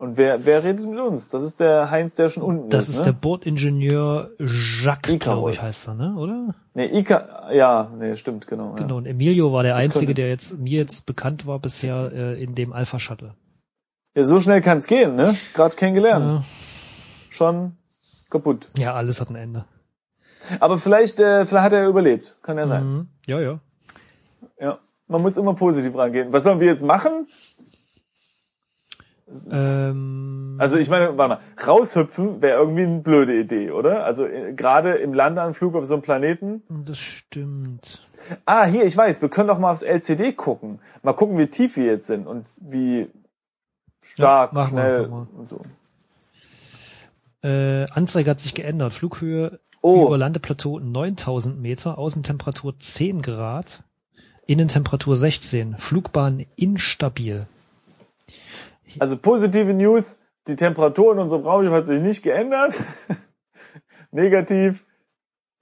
Und 0.00 0.16
wer, 0.16 0.46
wer 0.46 0.62
redet 0.62 0.86
mit 0.86 1.00
uns? 1.00 1.28
Das 1.28 1.42
ist 1.42 1.58
der 1.58 1.90
Heinz, 1.90 2.14
der 2.14 2.28
schon 2.28 2.44
unten 2.44 2.70
das 2.70 2.84
ist. 2.84 2.90
Das 2.90 3.00
ist 3.00 3.06
ne? 3.06 3.12
der 3.12 3.18
Bordingenieur 3.20 4.30
Jacques, 4.38 5.18
glaube 5.18 5.50
ich, 5.50 5.60
heißt 5.60 5.88
er, 5.88 5.94
ne? 5.94 6.14
Oder? 6.16 6.54
Nee, 6.74 6.86
Ika, 6.86 7.52
ja, 7.52 7.90
nee, 7.98 8.14
stimmt, 8.14 8.46
genau. 8.46 8.74
Genau, 8.74 8.90
ja. 8.90 8.94
und 8.94 9.06
Emilio 9.06 9.52
war 9.52 9.64
der 9.64 9.74
das 9.74 9.86
Einzige, 9.86 10.14
der 10.14 10.28
jetzt 10.28 10.56
mir 10.56 10.78
jetzt 10.78 11.04
bekannt 11.04 11.48
war 11.48 11.58
bisher 11.58 12.12
äh, 12.12 12.40
in 12.40 12.54
dem 12.54 12.72
Alpha 12.72 13.00
Shuttle. 13.00 13.34
Ja, 14.14 14.22
so 14.22 14.38
schnell 14.38 14.60
kann's 14.60 14.86
gehen, 14.86 15.16
ne? 15.16 15.36
Gerade 15.52 15.74
kennengelernt. 15.74 16.24
Ja. 16.24 16.44
Schon 17.30 17.76
kaputt. 18.30 18.68
Ja, 18.76 18.94
alles 18.94 19.20
hat 19.20 19.30
ein 19.30 19.36
Ende. 19.36 19.64
Aber 20.60 20.78
vielleicht, 20.78 21.18
äh, 21.18 21.44
vielleicht 21.44 21.64
hat 21.64 21.72
er 21.72 21.88
überlebt. 21.88 22.36
Kann 22.42 22.56
ja 22.56 22.68
sein. 22.68 22.84
Mhm. 22.84 23.08
Ja, 23.26 23.40
ja. 23.40 23.60
Ja. 24.60 24.78
Man 25.08 25.22
muss 25.22 25.36
immer 25.36 25.54
positiv 25.54 25.96
rangehen. 25.96 26.32
Was 26.32 26.44
sollen 26.44 26.60
wir 26.60 26.68
jetzt 26.68 26.84
machen? 26.84 27.26
Ähm, 29.50 30.56
also 30.58 30.78
ich 30.78 30.88
meine, 30.88 31.16
warte 31.18 31.34
mal, 31.34 31.40
raushüpfen 31.66 32.40
wäre 32.40 32.58
irgendwie 32.58 32.84
eine 32.84 33.00
blöde 33.00 33.38
Idee, 33.38 33.70
oder? 33.70 34.04
Also 34.04 34.26
äh, 34.26 34.52
gerade 34.54 34.92
im 34.92 35.12
Landeanflug 35.14 35.74
auf 35.74 35.84
so 35.84 35.94
einem 35.94 36.02
Planeten. 36.02 36.62
Das 36.86 36.98
stimmt. 36.98 38.02
Ah, 38.44 38.64
hier, 38.64 38.84
ich 38.84 38.96
weiß, 38.96 39.22
wir 39.22 39.28
können 39.28 39.48
doch 39.48 39.58
mal 39.58 39.72
aufs 39.72 39.82
LCD 39.82 40.32
gucken. 40.32 40.80
Mal 41.02 41.12
gucken, 41.12 41.38
wie 41.38 41.46
tief 41.46 41.76
wir 41.76 41.84
jetzt 41.86 42.06
sind 42.06 42.26
und 42.26 42.48
wie 42.60 43.08
stark, 44.00 44.52
ja, 44.54 44.66
schnell 44.66 45.06
und 45.06 45.46
so. 45.46 45.60
Äh, 47.42 47.84
Anzeige 47.90 48.30
hat 48.30 48.40
sich 48.40 48.54
geändert. 48.54 48.92
Flughöhe 48.92 49.60
Oh. 49.80 50.06
über 50.08 50.18
Landeplateau 50.18 50.80
9000 50.80 51.60
Meter, 51.60 51.98
Außentemperatur 51.98 52.78
10 52.78 53.22
Grad, 53.22 53.84
Innentemperatur 54.46 55.16
16, 55.16 55.76
Flugbahn 55.78 56.44
instabil. 56.56 57.46
Also 58.98 59.16
positive 59.16 59.72
News, 59.74 60.18
die 60.46 60.56
Temperatur 60.56 61.12
in 61.12 61.18
unserem 61.18 61.42
Raumschiff 61.42 61.72
hat 61.72 61.86
sich 61.86 62.00
nicht 62.00 62.22
geändert. 62.22 62.74
Negativ, 64.10 64.86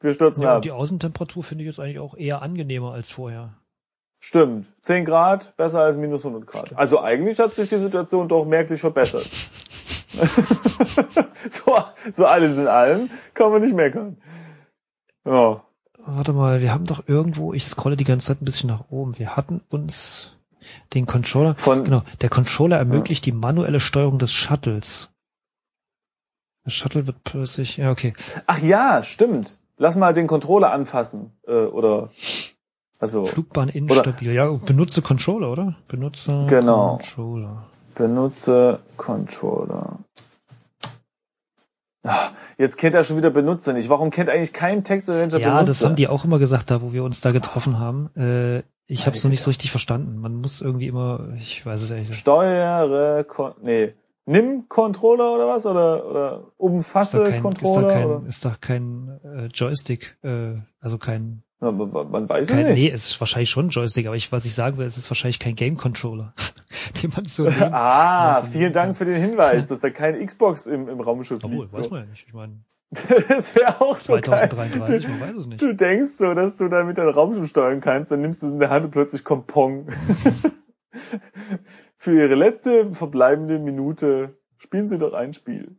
wir 0.00 0.12
stürzen 0.12 0.42
Ja, 0.42 0.50
ab. 0.50 0.56
und 0.56 0.64
die 0.64 0.72
Außentemperatur 0.72 1.42
finde 1.42 1.64
ich 1.64 1.68
jetzt 1.68 1.80
eigentlich 1.80 1.98
auch 1.98 2.16
eher 2.16 2.42
angenehmer 2.42 2.92
als 2.92 3.10
vorher. 3.10 3.54
Stimmt. 4.20 4.72
10 4.82 5.04
Grad, 5.04 5.56
besser 5.56 5.80
als 5.80 5.98
minus 5.98 6.24
100 6.24 6.46
Grad. 6.48 6.76
Also 6.76 7.00
eigentlich 7.02 7.38
hat 7.38 7.54
sich 7.54 7.68
die 7.68 7.78
Situation 7.78 8.28
doch 8.28 8.44
merklich 8.44 8.80
verbessert. 8.80 9.28
so, 11.50 11.76
so 12.12 12.26
alles 12.26 12.58
in 12.58 12.66
allem 12.68 13.10
kann 13.34 13.50
man 13.52 13.60
nicht 13.60 13.74
meckern. 13.74 14.16
Ja. 15.24 15.62
Warte 15.98 16.32
mal, 16.32 16.60
wir 16.60 16.72
haben 16.72 16.86
doch 16.86 17.08
irgendwo, 17.08 17.52
ich 17.52 17.64
scrolle 17.64 17.96
die 17.96 18.04
ganze 18.04 18.28
Zeit 18.28 18.40
ein 18.40 18.44
bisschen 18.44 18.68
nach 18.68 18.84
oben. 18.90 19.18
Wir 19.18 19.36
hatten 19.36 19.60
uns 19.70 20.35
den 20.94 21.06
Controller, 21.06 21.54
Von- 21.54 21.84
genau, 21.84 22.02
der 22.20 22.28
Controller 22.28 22.76
ermöglicht 22.78 23.24
die 23.26 23.32
manuelle 23.32 23.80
Steuerung 23.80 24.18
des 24.18 24.32
Shuttles. 24.32 25.10
Das 26.64 26.74
Shuttle 26.74 27.06
wird 27.06 27.22
plötzlich, 27.22 27.76
ja, 27.76 27.90
okay. 27.92 28.12
Ach 28.46 28.58
ja, 28.58 29.02
stimmt. 29.02 29.58
Lass 29.76 29.94
mal 29.96 30.12
den 30.12 30.26
Controller 30.26 30.72
anfassen. 30.72 31.32
Äh, 31.46 31.52
oder 31.66 32.10
also 32.98 33.26
Flugbahn 33.26 33.68
instabil. 33.68 34.32
Ja, 34.32 34.50
benutze 34.50 35.02
Controller, 35.02 35.50
oder? 35.52 35.76
Benutze 35.88 36.46
Genau. 36.48 36.96
Controller. 36.96 37.66
benutze 37.94 38.80
Controller. 38.96 39.98
Ah, 42.04 42.30
Jetzt 42.58 42.78
kennt 42.78 42.94
er 42.94 43.04
schon 43.04 43.16
wieder 43.16 43.30
Benutzer 43.30 43.72
nicht. 43.74 43.88
Warum 43.88 44.10
kennt 44.10 44.30
eigentlich 44.30 44.52
kein 44.52 44.82
Textadventure 44.82 45.42
Ja, 45.42 45.48
Benutzer? 45.50 45.66
das 45.66 45.84
haben 45.84 45.96
die 45.96 46.08
auch 46.08 46.24
immer 46.24 46.38
gesagt, 46.38 46.70
da 46.70 46.80
wo 46.80 46.92
wir 46.92 47.04
uns 47.04 47.20
da 47.20 47.30
getroffen 47.30 47.78
haben. 47.78 48.08
Äh, 48.16 48.62
ich 48.86 49.06
habe 49.06 49.16
es 49.16 49.24
noch 49.24 49.30
nicht 49.30 49.42
so 49.42 49.50
richtig 49.50 49.70
verstanden. 49.70 50.18
Man 50.18 50.36
muss 50.36 50.60
irgendwie 50.60 50.86
immer, 50.86 51.28
ich 51.36 51.64
weiß 51.66 51.82
es 51.82 51.90
ehrlich 51.90 52.08
nicht. 52.08 52.18
Steuere, 52.18 53.24
Kon 53.24 53.52
nee, 53.62 53.94
nimm 54.26 54.68
Controller 54.68 55.34
oder 55.34 55.48
was? 55.48 55.66
Oder, 55.66 56.06
oder 56.08 56.36
Ist 56.38 56.44
umfasse 56.56 57.18
kein, 57.18 57.30
ist 57.30 57.34
doch 57.36 57.42
Controller? 57.42 57.92
kein, 57.92 58.06
oder? 58.06 58.26
ist 58.26 58.44
doch 58.44 58.60
kein 58.60 59.20
äh, 59.24 59.46
Joystick, 59.52 60.16
äh, 60.22 60.54
also 60.80 60.98
kein, 60.98 61.42
Na, 61.60 61.72
man, 61.72 62.10
man- 62.10 62.28
weiß 62.28 62.48
kein 62.48 62.58
es 62.60 62.66
nicht. 62.68 62.78
nee, 62.78 62.90
es 62.90 63.06
ist 63.08 63.20
wahrscheinlich 63.20 63.50
schon 63.50 63.66
ein 63.66 63.70
Joystick, 63.70 64.06
aber 64.06 64.16
ich, 64.16 64.30
was 64.30 64.44
ich 64.44 64.54
sagen 64.54 64.76
will, 64.78 64.86
es 64.86 64.96
ist 64.96 65.10
wahrscheinlich 65.10 65.38
kein 65.38 65.54
Game 65.56 65.76
Controller, 65.76 66.32
den 67.02 67.10
man 67.14 67.24
so 67.24 67.44
nehmen, 67.44 67.72
Ah, 67.74 68.34
man 68.34 68.44
so 68.44 68.46
vielen 68.52 68.72
Dank 68.72 68.96
für 68.96 69.04
den 69.04 69.20
Hinweis, 69.20 69.66
dass 69.66 69.80
da 69.80 69.90
keine 69.90 70.24
Xbox 70.24 70.66
im, 70.66 70.88
im 70.88 71.00
Raumschiff 71.00 71.42
Obwohl, 71.42 71.64
liegt. 71.64 71.76
weiß 71.76 71.84
So. 71.86 71.90
man 71.90 72.00
ja 72.04 72.06
nicht. 72.06 72.24
Ich 72.28 72.34
meine, 72.34 72.60
Das 73.28 73.54
wäre 73.54 73.80
auch 73.80 73.96
so 73.96 74.14
geil. 74.14 74.22
2033, 74.24 75.08
man 75.08 75.20
weiß 75.20 75.36
es 75.36 75.46
nicht. 75.46 75.60
Du 75.60 75.74
denkst 75.74 76.14
so, 76.16 76.34
dass 76.34 76.56
du 76.56 76.68
damit 76.68 76.98
dein 76.98 77.08
Raumschiff 77.08 77.48
steuern 77.48 77.80
kannst, 77.80 78.10
dann 78.12 78.20
nimmst 78.20 78.42
du 78.42 78.46
es 78.46 78.52
in 78.52 78.58
der 78.58 78.70
Hand 78.70 78.86
und 78.86 78.90
plötzlich 78.92 79.24
kommt 79.24 79.46
Pong. 79.46 79.88
Für 81.96 82.16
ihre 82.16 82.34
letzte 82.34 82.94
verbleibende 82.94 83.58
Minute 83.58 84.38
spielen 84.56 84.88
sie 84.88 84.98
doch 84.98 85.12
ein 85.12 85.32
Spiel. 85.32 85.76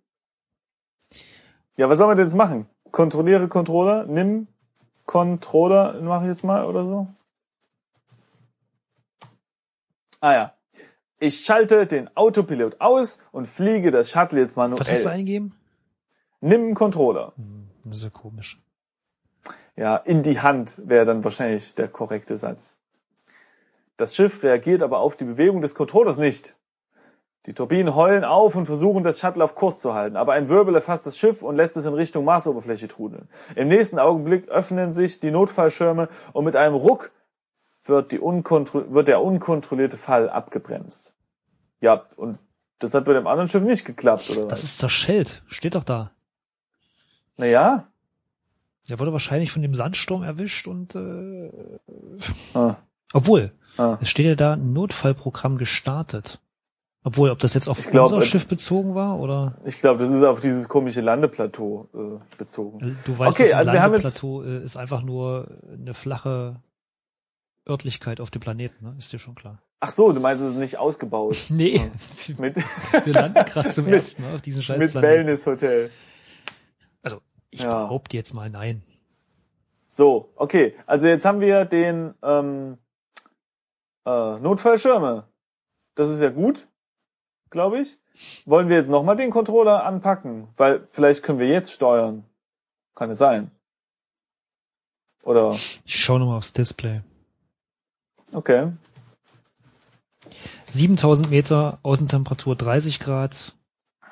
Ja, 1.78 1.90
was 1.90 1.98
soll 1.98 2.08
man 2.08 2.18
denn 2.18 2.26
jetzt 2.26 2.36
machen? 2.36 2.68
Kontrolliere 2.92 3.48
Controller, 3.48 4.06
nimm 4.08 4.48
Controller, 5.06 6.02
mache 6.02 6.26
ich 6.26 6.30
jetzt 6.30 6.44
mal 6.44 6.66
oder 6.66 6.86
so. 6.86 7.08
Ah 10.20 10.34
ja. 10.34 10.54
Ich 11.20 11.40
schalte 11.40 11.88
den 11.88 12.16
Autopilot 12.16 12.80
aus 12.80 13.26
und 13.32 13.48
fliege 13.48 13.90
das 13.90 14.12
Shuttle 14.12 14.40
jetzt 14.40 14.58
Was 14.58 14.72
hast 14.72 14.80
du 14.80 14.84
manuell. 14.86 15.08
eingegeben? 15.08 15.56
Nimm 16.42 16.76
Controller. 16.76 17.34
Hm, 17.36 17.68
das 17.86 17.98
ist 17.98 18.04
ja 18.04 18.10
komisch. 18.10 18.58
Ja, 19.76 19.96
in 19.98 20.24
die 20.24 20.40
Hand 20.40 20.76
wäre 20.88 21.06
dann 21.06 21.24
wahrscheinlich 21.24 21.76
der 21.76 21.88
korrekte 21.88 22.38
Satz. 22.38 22.78
Das 23.96 24.16
Schiff 24.16 24.44
reagiert 24.44 24.84
aber 24.84 25.00
auf 25.00 25.16
die 25.18 25.26
Bewegung 25.26 25.62
des 25.62 25.76
Controllers 25.76 26.18
nicht. 26.18 26.56
Die 27.46 27.54
Turbinen 27.54 27.96
heulen 27.96 28.24
auf 28.26 28.56
und 28.56 28.66
versuchen, 28.66 29.04
das 29.04 29.20
Shuttle 29.20 29.44
auf 29.44 29.56
Kurs 29.56 29.80
zu 29.80 29.94
halten, 29.94 30.18
aber 30.18 30.34
ein 30.34 30.50
Wirbel 30.50 30.76
erfasst 30.76 31.06
das 31.08 31.18
Schiff 31.18 31.42
und 31.44 31.56
lässt 31.56 31.78
es 31.78 31.86
in 31.86 31.94
Richtung 31.94 32.26
Marsoberfläche 32.26 32.88
trudeln. 32.90 33.30
Im 33.56 33.70
nächsten 33.70 34.00
Augenblick 34.00 34.50
öffnen 34.50 34.92
sich 34.94 35.20
die 35.20 35.32
Notfallschirme 35.32 36.10
und 36.34 36.44
mit 36.46 36.56
einem 36.56 36.76
Ruck 36.76 37.12
wird, 37.86 38.12
wird 38.12 39.08
der 39.08 39.22
unkontrollierte 39.22 39.98
Fall 39.98 40.30
abgebremst. 40.30 41.14
Ja, 41.82 42.06
und 42.18 42.38
das 42.80 42.94
hat 42.94 43.06
bei 43.06 43.14
dem 43.14 43.28
anderen 43.28 43.48
Schiff 43.48 43.64
nicht 43.64 43.86
geklappt, 43.86 44.30
oder 44.32 44.42
Das 44.48 44.60
was? 44.60 44.64
ist 44.64 44.78
zerschellt. 44.80 45.44
Steht 45.48 45.76
doch 45.76 45.84
da. 45.86 46.12
Naja. 47.38 47.88
Der 48.90 49.00
wurde 49.00 49.12
wahrscheinlich 49.14 49.52
von 49.52 49.62
dem 49.62 49.74
Sandsturm 49.74 50.24
erwischt 50.24 50.68
und 50.68 50.96
äh, 50.96 51.52
Ah, 52.54 52.76
obwohl, 53.14 53.52
ah. 53.78 53.98
es 54.02 54.10
steht 54.10 54.26
ja 54.26 54.36
da 54.36 54.56
Notfallprogramm 54.56 55.58
gestartet. 55.58 56.40
Obwohl, 57.04 57.30
ob 57.30 57.40
das 57.40 57.54
jetzt 57.54 57.70
auf 57.70 57.86
glaub, 57.88 58.12
unser 58.12 58.22
Schiff 58.26 58.48
bezogen 58.48 58.94
war 58.96 59.18
oder 59.20 59.58
Ich 59.66 59.80
glaube, 59.80 60.00
das 60.00 60.10
ist 60.10 60.24
auf 60.24 60.42
dieses 60.42 60.68
komische 60.68 61.00
Landeplateau 61.02 61.88
äh, 61.94 62.38
bezogen. 62.38 62.98
du 63.06 63.18
weißt, 63.18 63.40
Okay, 63.40 63.54
ein 63.54 63.60
also 63.60 63.72
wir 63.74 63.82
haben 63.82 63.94
jetzt- 63.94 64.22
Landeplateau 64.22 64.44
äh, 64.44 64.64
ist 64.66 64.76
einfach 64.78 65.04
nur 65.04 65.48
eine 65.72 65.94
flache 65.94 66.58
Örtlichkeit 67.68 68.20
auf 68.22 68.30
dem 68.30 68.42
Planeten, 68.42 68.86
ne? 68.86 68.96
Ist 68.98 69.12
dir 69.14 69.20
schon 69.20 69.36
klar. 69.36 69.62
Ach 69.80 69.90
so, 69.92 70.12
du 70.12 70.20
meinst, 70.20 70.42
es 70.42 70.50
ist 70.52 70.58
nicht 70.58 70.78
ausgebaut. 70.80 71.38
Nee, 71.50 71.80
Mit, 72.38 72.58
wir 73.06 73.14
landen 73.14 73.46
gerade 73.46 73.70
zum 73.70 73.86
Mit- 73.86 73.94
ersten 73.96 74.24
Mal 74.24 74.36
auf 74.36 74.42
diesem 74.42 74.62
scheiß 74.62 74.80
mit. 74.80 74.96
Wellness-Hotel. 74.96 75.90
Ich 77.50 77.62
Ja. 77.62 77.84
behaupte 77.86 78.18
jetzt 78.18 78.34
mal 78.34 78.50
nein. 78.50 78.84
So, 79.90 80.32
okay. 80.36 80.76
Also 80.86 81.08
jetzt 81.08 81.26
haben 81.26 81.40
wir 81.40 81.66
den 81.66 82.14
ähm, 82.22 82.78
äh, 84.06 84.40
Notfallschirme. 84.40 85.28
Das 85.96 86.10
ist 86.10 86.22
ja 86.22 86.30
gut, 86.30 86.68
glaube 87.50 87.80
ich. 87.80 87.98
Wollen 88.46 88.68
wir 88.70 88.78
jetzt 88.78 88.90
nochmal 88.90 89.16
den 89.16 89.30
Controller 89.32 89.86
anpacken? 89.86 90.48
Weil 90.58 90.86
vielleicht 90.88 91.24
können 91.24 91.40
wir 91.40 91.48
jetzt 91.48 91.72
steuern. 91.72 92.26
Kann 92.96 93.12
es 93.12 93.20
sein. 93.20 93.52
Oder, 95.24 95.52
Ich 95.52 95.80
schaue 96.04 96.20
nochmal 96.20 96.38
aufs 96.38 96.54
Display. 96.54 97.02
okay. 98.34 98.72
7000 100.68 101.30
Meter, 101.30 101.80
Außentemperatur 101.84 102.56
30 102.56 103.00
Grad 103.00 103.56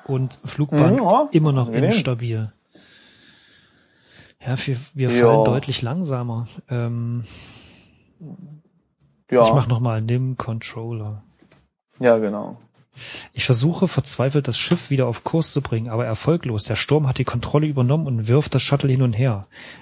und 0.08 0.40
Flugbahn 0.46 0.94
Mhm, 0.94 1.00
ja, 1.00 1.28
immer 1.32 1.52
noch 1.52 1.68
angenehm. 1.68 1.92
instabil. 1.92 2.52
Ja, 4.46 4.56
wir, 4.66 4.78
wir 4.94 5.10
Ja. 5.12 5.26
fallen 5.26 5.46
deutlich 5.46 5.82
langsamer. 5.82 6.48
Ähm, 6.70 7.24
Ja, 9.32 9.42
Ich 9.48 9.54
mach 9.54 9.68
nochmal, 9.68 10.02
nimm 10.02 10.38
Controller. 10.38 11.24
ja, 12.00 12.18
genau. 12.20 12.60
Ich 13.34 13.44
versuche 13.44 13.90
verzweifelt 13.90 14.48
das 14.48 14.58
Schiff 14.58 14.90
wieder 14.90 15.08
auf 15.08 15.26
Kurs 15.26 15.52
zu 15.52 15.62
bringen, 15.62 15.90
aber 15.90 16.06
erfolglos. 16.06 16.64
Der 16.64 16.78
Sturm 16.78 17.08
hat 17.10 17.18
die 17.18 17.26
Kontrolle 17.26 17.68
übernommen 17.68 18.06
und 18.06 18.30
wirft 18.30 18.56
das 18.56 18.62
Shuttle 18.62 18.90
hin 18.90 19.02
und 19.02 19.12
her. 19.14 19.42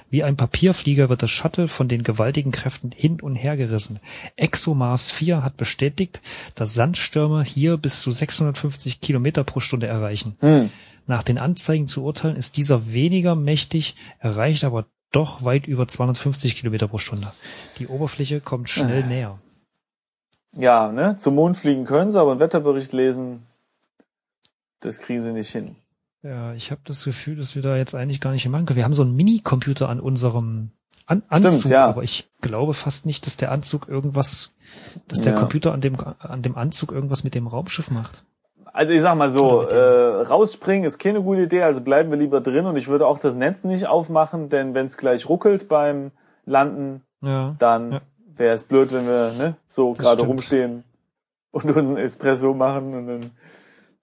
Wie 0.10 0.23
ein 0.23 0.36
Papierflieger 0.36 1.10
wird 1.10 1.21
das 1.21 1.30
Shuttle 1.30 1.67
von 1.67 1.88
den 1.88 2.04
gewaltigen 2.04 2.52
Kräften 2.52 2.91
hin 2.91 3.21
und 3.21 3.36
her 3.36 3.56
gerissen. 3.56 3.99
ExoMars 4.36 5.12
4 5.12 5.43
hat 5.43 5.58
bestätigt, 5.58 6.21
dass 6.56 6.73
Sandstürme 6.73 7.43
hier 7.43 7.78
bis 7.78 8.02
zu 8.02 8.10
650 8.12 8.99
Kilometer 9.02 9.43
pro 9.43 9.60
Stunde 9.60 9.86
erreichen. 9.86 10.36
Hm. 10.39 10.71
Nach 11.06 11.24
den 11.24 11.38
Anzeigen 11.38 11.88
zu 11.88 12.04
urteilen 12.04 12.36
ist 12.36 12.58
dieser 12.58 12.94
weniger 12.94 13.36
mächtig, 13.36 13.96
erreicht 14.20 14.63
aber 14.63 14.86
doch 15.12 15.44
weit 15.44 15.68
über 15.68 15.88
250 15.88 16.56
Kilometer 16.56 16.88
pro 16.88 16.98
Stunde. 16.98 17.32
Die 17.78 17.88
Oberfläche 17.88 18.42
kommt 18.42 18.70
schnell 18.70 19.06
näher. 19.06 19.39
Ja, 20.56 20.92
ne? 20.92 21.18
Zum 21.18 21.36
Mond 21.36 21.58
fliegen 21.58 21.86
können 21.86 22.12
sie, 22.12 22.20
aber 22.20 22.32
einen 22.32 22.39
Wetterbericht 22.39 22.94
lesen, 22.94 23.44
das 24.80 25.00
kriegen 25.00 25.20
sie 25.20 25.32
nicht 25.34 25.50
hin. 25.50 25.76
Ja, 26.22 26.54
ich 26.54 26.72
habe 26.72 26.82
das 26.86 27.04
Gefühl, 27.04 27.36
dass 27.36 27.56
wir 27.56 27.62
da 27.62 27.76
jetzt 27.76 27.96
eigentlich 27.96 28.22
gar 28.22 28.32
nicht 28.32 28.48
machen 28.48 28.66
können. 28.66 28.78
Wir 28.78 28.86
haben 28.86 28.94
so 28.94 29.04
einen 29.04 29.16
Mini-Computer 29.16 29.89
an 29.89 30.00
unserem 30.00 30.72
an 31.06 31.22
Stimmt, 31.28 31.46
Anzug, 31.46 31.72
ja. 31.72 31.86
aber 31.86 32.04
ich 32.04 32.30
glaube 32.39 32.74
fast 32.74 33.06
nicht, 33.06 33.26
dass 33.26 33.36
der 33.36 33.52
Anzug 33.52 33.89
irgendwas, 33.89 34.52
dass 35.10 35.22
der 35.22 35.34
Ja. 35.34 35.39
Computer 35.39 35.74
an 35.74 35.82
dem 35.82 35.96
an 36.00 36.42
dem 36.42 36.56
Anzug 36.56 36.94
irgendwas 36.94 37.26
mit 37.26 37.36
dem 37.36 37.48
Raumschiff 37.48 37.92
macht. 37.92 38.24
Also 38.74 38.92
ich 38.92 39.04
sag 39.04 39.16
mal 39.16 39.30
so, 39.30 39.62
äh, 39.62 40.22
rausspringen 40.24 40.84
ist 40.84 40.98
keine 40.98 41.22
gute 41.22 41.44
Idee, 41.44 41.62
also 41.62 41.82
bleiben 41.82 42.10
wir 42.10 42.18
lieber 42.18 42.42
drin 42.42 42.66
und 42.66 42.76
ich 42.76 42.88
würde 42.88 43.06
auch 43.06 43.20
das 43.20 43.36
Netz 43.36 43.64
nicht 43.64 43.86
aufmachen, 43.86 44.50
denn 44.50 44.74
wenn 44.74 44.88
es 44.88 44.98
gleich 44.98 45.30
ruckelt 45.30 45.68
beim 45.68 46.12
Landen, 46.46 47.04
Ja. 47.22 47.54
dann 47.60 47.92
Ja. 47.92 48.02
wäre 48.36 48.56
es 48.56 48.64
blöd, 48.64 48.92
wenn 48.92 49.06
wir 49.06 49.32
ne, 49.38 49.56
so 49.68 49.94
gerade 49.94 50.24
rumstehen 50.24 50.84
und 51.52 51.66
uns 51.66 51.88
einen 51.88 51.98
Espresso 51.98 52.56
machen 52.56 52.96
und 52.96 53.08
dann 53.08 53.32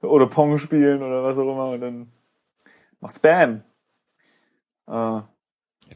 oder 0.02 0.28
Pong 0.28 0.56
spielen 0.58 1.02
oder 1.02 1.24
was 1.24 1.36
auch 1.38 1.52
immer 1.52 1.70
und 1.70 1.80
dann 1.80 2.08
macht's 3.00 3.18
Bam. 3.18 3.62
Äh, 4.86 5.20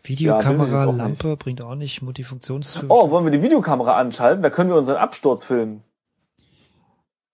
Videokamera, 0.02 0.86
auch 0.86 0.96
Lampe 0.96 1.36
bringt 1.36 1.62
auch 1.62 1.76
nicht 1.76 2.02
Multifunktionsfilm. 2.02 2.90
oh, 2.90 3.10
wollen 3.10 3.24
wir 3.24 3.30
die 3.30 3.42
Videokamera 3.42 3.96
anschalten? 3.96 4.42
Da 4.42 4.50
können 4.50 4.68
wir 4.68 4.76
unseren 4.76 4.96
Absturz 4.96 5.44
filmen. 5.44 5.84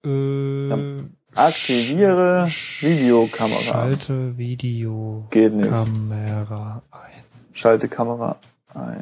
äh, 0.04 1.02
Aktiviere 1.34 2.46
Videokamera. 2.80 3.60
Schalte 3.62 4.36
Videokamera 4.36 6.82
ein. 6.90 7.10
Schalte 7.52 7.88
Kamera 7.88 8.36
ein. 8.74 9.00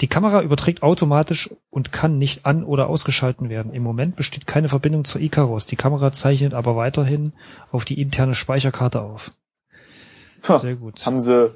Die 0.00 0.08
Kamera 0.08 0.42
überträgt 0.42 0.82
automatisch 0.82 1.50
und 1.70 1.92
kann 1.92 2.18
nicht 2.18 2.46
an- 2.46 2.64
oder 2.64 2.88
ausgeschalten 2.88 3.48
werden. 3.50 3.72
Im 3.72 3.82
Moment 3.82 4.16
besteht 4.16 4.46
keine 4.46 4.68
Verbindung 4.68 5.04
zur 5.04 5.20
Icarus. 5.20 5.66
Die 5.66 5.76
Kamera 5.76 6.12
zeichnet 6.12 6.54
aber 6.54 6.76
weiterhin 6.76 7.32
auf 7.72 7.84
die 7.84 8.00
interne 8.00 8.34
Speicherkarte 8.34 9.02
auf. 9.02 9.32
Ha, 10.48 10.58
Sehr 10.58 10.76
gut. 10.76 11.04
Haben 11.04 11.20
sie, 11.20 11.50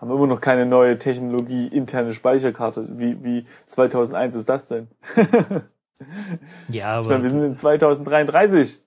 haben 0.00 0.10
immer 0.10 0.26
noch 0.26 0.40
keine 0.40 0.64
neue 0.66 0.96
Technologie, 0.98 1.66
interne 1.66 2.14
Speicherkarte. 2.14 2.86
Wie, 2.98 3.22
wie 3.22 3.46
2001 3.66 4.34
ist 4.34 4.48
das 4.48 4.66
denn? 4.66 4.88
Ja, 6.68 7.00
Ich 7.00 7.06
meine, 7.06 7.22
wir 7.22 7.30
aber 7.30 7.38
sind 7.40 7.42
in 7.42 7.56
2033. 7.56 8.80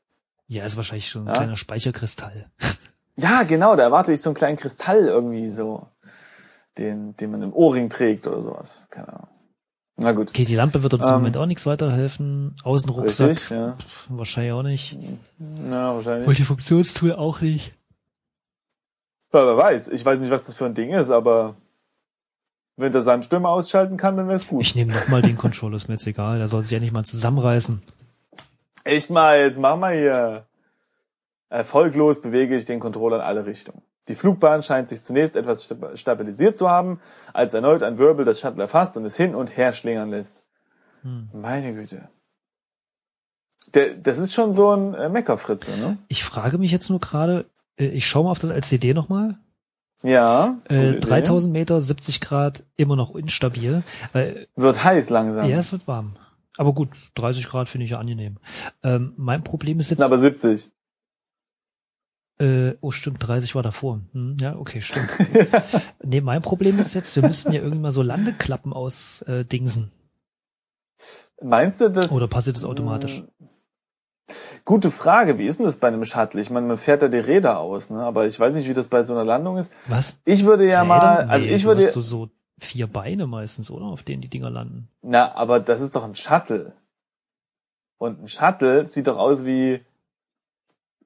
ja, 0.50 0.66
ist 0.66 0.76
wahrscheinlich 0.78 1.08
schon 1.08 1.24
ein 1.24 1.28
Ja. 1.28 1.34
kleiner 1.36 1.56
Speicherkristall. 1.56 2.50
Ja, 3.22 3.44
genau, 3.44 3.76
da 3.76 3.84
erwarte 3.84 4.14
ich 4.14 4.22
so 4.22 4.30
einen 4.30 4.36
kleinen 4.36 4.56
Kristall 4.56 5.00
irgendwie 5.00 5.50
so, 5.50 5.88
den, 6.78 7.18
den 7.18 7.32
man 7.32 7.42
im 7.42 7.52
Ohrring 7.52 7.90
trägt 7.90 8.26
oder 8.28 8.40
sowas. 8.40 8.86
Keine 8.92 9.10
Ahnung. 9.12 9.28
Na 9.98 10.14
gut. 10.14 10.30
Okay, 10.30 10.46
die 10.46 10.56
Lampe 10.56 10.84
wird 10.84 10.94
uns 10.94 11.04
im 11.04 11.10
Ähm, 11.10 11.16
Moment 11.16 11.36
auch 11.36 11.46
nichts 11.46 11.66
weiterhelfen. 11.66 12.56
Außenrucksack 12.64 13.32
Richtig, 13.32 13.50
ja. 13.50 13.76
wahrscheinlich 14.08 14.54
auch 14.54 14.64
nicht. 14.64 14.98
Ja, 15.68 15.94
wahrscheinlich. 15.96 16.28
Multifunktionstool 16.28 17.12
auch 17.12 17.42
nicht. 17.42 17.74
Ja, 19.34 19.46
wer 19.46 19.58
weiß. 19.58 19.90
Ich 19.90 20.06
weiß 20.06 20.22
nicht, 20.22 20.32
was 20.32 20.44
das 20.44 20.56
für 20.56 20.68
ein 20.68 20.74
Ding 20.74 20.92
ist, 20.92 21.12
aber 21.12 21.58
wenn 22.78 22.94
der 22.94 23.02
Sandstürme 23.02 23.50
ausschalten 23.50 23.98
kann, 23.98 24.16
dann 24.16 24.30
wär's 24.30 24.48
gut. 24.48 24.62
Ich 24.62 24.76
nehme 24.76 24.94
nochmal 24.94 25.22
den 25.22 25.38
Controller, 25.38 25.76
ist 25.76 25.90
mir 25.90 25.96
jetzt 25.96 26.08
egal. 26.08 26.38
Der 26.38 26.48
soll 26.48 26.64
sich 26.64 26.72
ja 26.72 26.80
nicht 26.80 26.94
mal 26.94 27.04
zusammenreißen. 27.04 27.82
Echt 28.84 29.10
mal, 29.10 29.40
jetzt 29.40 29.60
mach 29.60 29.78
mal 29.78 29.96
hier. 29.96 30.46
Erfolglos 31.50 32.22
bewege 32.22 32.56
ich 32.56 32.66
den 32.66 32.80
Controller 32.80 33.18
in 33.18 33.22
alle 33.24 33.46
Richtungen. 33.46 33.82
Die 34.08 34.16
Flugbahn 34.16 34.62
scheint 34.64 34.88
sich 34.90 35.04
zunächst 35.04 35.36
etwas 35.36 35.64
sta- 35.64 35.96
stabilisiert 35.96 36.58
zu 36.58 36.70
haben, 36.70 37.00
als 37.34 37.54
erneut 37.54 37.82
ein 37.84 37.98
Wirbel 37.98 38.26
das 38.26 38.40
Shuttle 38.40 38.62
erfasst 38.64 38.98
und 38.98 39.06
es 39.06 39.18
hin 39.18 39.34
und 39.36 39.58
her 39.58 39.74
schlingern 39.74 40.10
lässt. 40.12 40.46
Hm. 41.02 41.30
Meine 41.34 41.74
Güte. 41.74 42.10
Der, 43.74 43.94
das 43.96 44.18
ist 44.18 44.34
schon 44.34 44.54
so 44.54 44.72
ein 44.76 44.94
äh, 44.96 45.10
Meckerfritze, 45.10 45.78
ne? 45.78 45.98
Ich 46.08 46.24
frage 46.24 46.58
mich 46.58 46.72
jetzt 46.72 46.90
nur 46.90 47.00
gerade, 47.00 47.46
äh, 47.78 47.86
ich 47.86 48.08
schaue 48.08 48.24
mal 48.26 48.32
auf 48.32 48.40
das 48.40 48.50
LCD 48.52 48.94
nochmal. 48.94 49.38
Ja. 50.02 50.58
Äh, 50.70 50.92
Idee. 50.92 51.00
3000 51.02 51.52
Meter, 51.54 51.80
70 51.82 52.22
Grad, 52.22 52.64
immer 52.78 52.96
noch 52.96 53.16
instabil. 53.16 53.84
Äh, 54.14 54.46
Wird 54.56 54.84
heiß 54.84 55.10
langsam. 55.10 55.48
ja, 55.50 55.58
es 55.60 55.72
wird 55.72 55.88
warm. 55.88 56.16
Aber 56.60 56.74
gut, 56.74 56.90
30 57.16 57.48
Grad 57.48 57.70
finde 57.70 57.86
ich 57.86 57.92
ja 57.92 58.00
angenehm. 58.00 58.38
Ähm, 58.84 59.14
mein 59.16 59.46
Problem 59.46 59.80
ist 59.80 59.88
Sind 59.88 60.00
jetzt, 60.00 60.06
aber 60.06 60.20
70. 60.20 60.70
äh, 62.40 62.74
oh 62.82 62.92
stimmt, 62.92 63.26
30 63.26 63.56
war 63.56 63.64
davor. 63.64 64.02
Hm, 64.12 64.36
ja, 64.42 64.58
okay, 64.58 64.82
stimmt. 64.82 65.08
nee, 66.04 66.20
mein 66.20 66.42
Problem 66.42 66.78
ist 66.78 66.96
jetzt, 66.96 67.16
wir 67.16 67.24
müssten 67.24 67.54
ja 67.54 67.62
irgendwie 67.62 67.80
mal 67.80 67.94
so 67.94 68.02
Landeklappen 68.02 68.74
aus 68.74 69.22
äh, 69.22 69.46
Dingsen. 69.46 69.94
Meinst 71.42 71.80
du 71.80 71.88
das? 71.88 72.12
Oder 72.12 72.28
passiert 72.28 72.58
das 72.58 72.66
automatisch? 72.66 73.24
Gute 74.66 74.92
Frage. 74.92 75.40
Wie 75.40 75.46
ist 75.46 75.60
denn 75.60 75.66
das 75.66 75.78
bei 75.78 75.88
einem 75.88 76.04
Shuttle? 76.04 76.42
Ich 76.42 76.50
meine, 76.50 76.68
man 76.68 76.78
fährt 76.78 77.04
da 77.04 77.08
die 77.08 77.20
Räder 77.20 77.60
aus, 77.60 77.90
ne? 77.90 78.04
Aber 78.04 78.28
ich 78.28 78.38
weiß 78.38 78.54
nicht, 78.54 78.68
wie 78.68 78.74
das 78.74 78.90
bei 78.90 79.02
so 79.02 79.14
einer 79.14 79.24
Landung 79.24 79.58
ist. 79.58 79.74
Was? 79.88 80.18
Ich 80.26 80.44
würde 80.44 80.68
ja 80.68 80.82
Räder? 80.82 80.94
mal, 80.94 81.30
also 81.30 81.46
Nee, 81.46 81.54
ich 81.54 81.64
würde, 81.64 81.84
so, 81.84 82.02
so 82.02 82.30
vier 82.60 82.88
Beine 82.88 83.28
meistens, 83.28 83.70
oder? 83.72 83.86
Auf 83.86 84.04
denen 84.04 84.22
die 84.22 84.30
Dinger 84.30 84.50
landen. 84.50 84.90
na, 85.02 85.34
aber 85.36 85.60
das 85.60 85.82
ist 85.82 85.96
doch 85.96 86.04
ein 86.06 86.16
Shuttle. 86.16 86.74
Und 87.98 88.22
ein 88.24 88.28
Shuttle 88.28 88.86
sieht 88.86 89.08
doch 89.08 89.18
aus 89.18 89.46
wie 89.46 89.82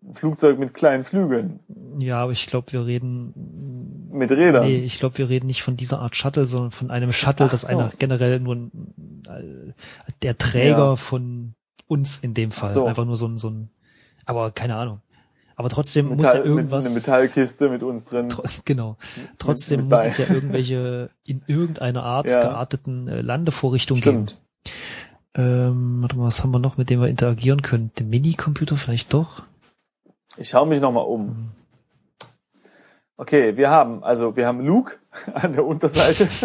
ein 0.06 0.14
Flugzeug 0.14 0.60
mit 0.60 0.74
kleinen 0.74 1.04
Flügeln, 1.04 1.60
Ja, 2.02 2.18
aber 2.24 2.32
ich 2.34 2.46
glaube, 2.48 2.72
wir 2.74 2.86
reden 2.86 4.10
mit 4.12 4.32
Rädern. 4.32 4.66
Nee, 4.66 4.78
ich 4.84 5.00
glaube, 5.00 5.18
wir 5.18 5.30
reden 5.30 5.48
nicht 5.48 5.64
von 5.64 5.78
dieser 5.78 6.00
Art 6.02 6.16
Shuttle, 6.16 6.46
sondern 6.46 6.72
von 6.72 6.92
einem 6.92 7.12
Shuttle, 7.14 7.46
Ach 7.48 7.52
das 7.52 7.62
so. 7.62 7.78
einer 7.78 7.90
generell 7.98 8.40
nur 8.40 8.56
ein, 8.56 9.24
äh, 9.28 9.74
der 10.22 10.38
Träger 10.38 10.78
Ja. 10.78 10.96
von 10.98 11.56
uns 11.88 12.20
in 12.20 12.34
dem 12.34 12.52
Fall. 12.52 12.70
So. 12.70 12.86
Einfach 12.86 13.06
nur 13.06 13.16
so 13.16 13.28
ein, 13.28 13.38
so 13.38 13.50
ein, 13.50 13.70
aber 14.26 14.52
keine 14.52 14.76
Ahnung. 14.76 15.00
Aber 15.56 15.70
trotzdem 15.70 16.08
muss 16.08 16.18
Metall, 16.18 16.38
ja 16.40 16.44
irgendwas, 16.46 16.84
mit 16.84 16.92
eine 16.92 17.00
Metallkiste 17.00 17.70
mit 17.70 17.84
uns 17.84 18.06
drin. 18.06 18.28
tro- 18.30 18.44
genau. 18.66 18.98
Trotzdem 19.38 19.82
mit 19.82 19.90
muss 19.92 20.00
bei. 20.00 20.08
es 20.08 20.18
ja 20.18 20.34
irgendwelche, 20.34 21.10
in 21.28 21.44
irgendeiner 21.48 22.04
Art 22.04 22.28
Ja. 22.28 22.42
gearteten 22.42 23.08
äh, 23.08 23.22
Landevorrichtung 23.22 23.98
Stimmt. 23.98 24.38
geben. 24.64 24.74
Ähm, 25.36 25.98
warte 26.02 26.18
mal, 26.18 26.26
was 26.26 26.44
haben 26.44 26.52
wir 26.52 26.60
noch, 26.60 26.78
mit 26.78 26.90
dem 26.90 27.02
wir 27.02 27.08
interagieren 27.08 27.62
können? 27.62 27.92
Den 28.00 28.10
Minicomputer 28.10 28.78
vielleicht 28.78 29.14
doch? 29.14 29.44
Ich 30.38 30.50
schaue 30.50 30.68
mich 30.68 30.82
nochmal 30.82 31.06
um. 31.06 31.52
Okay, 33.18 33.56
wir 33.58 33.70
haben, 33.70 34.04
also 34.04 34.36
wir 34.36 34.48
haben 34.48 34.60
Luke 34.66 34.98
an 35.34 35.54
der 35.54 35.66
Unterseite. 35.66 36.28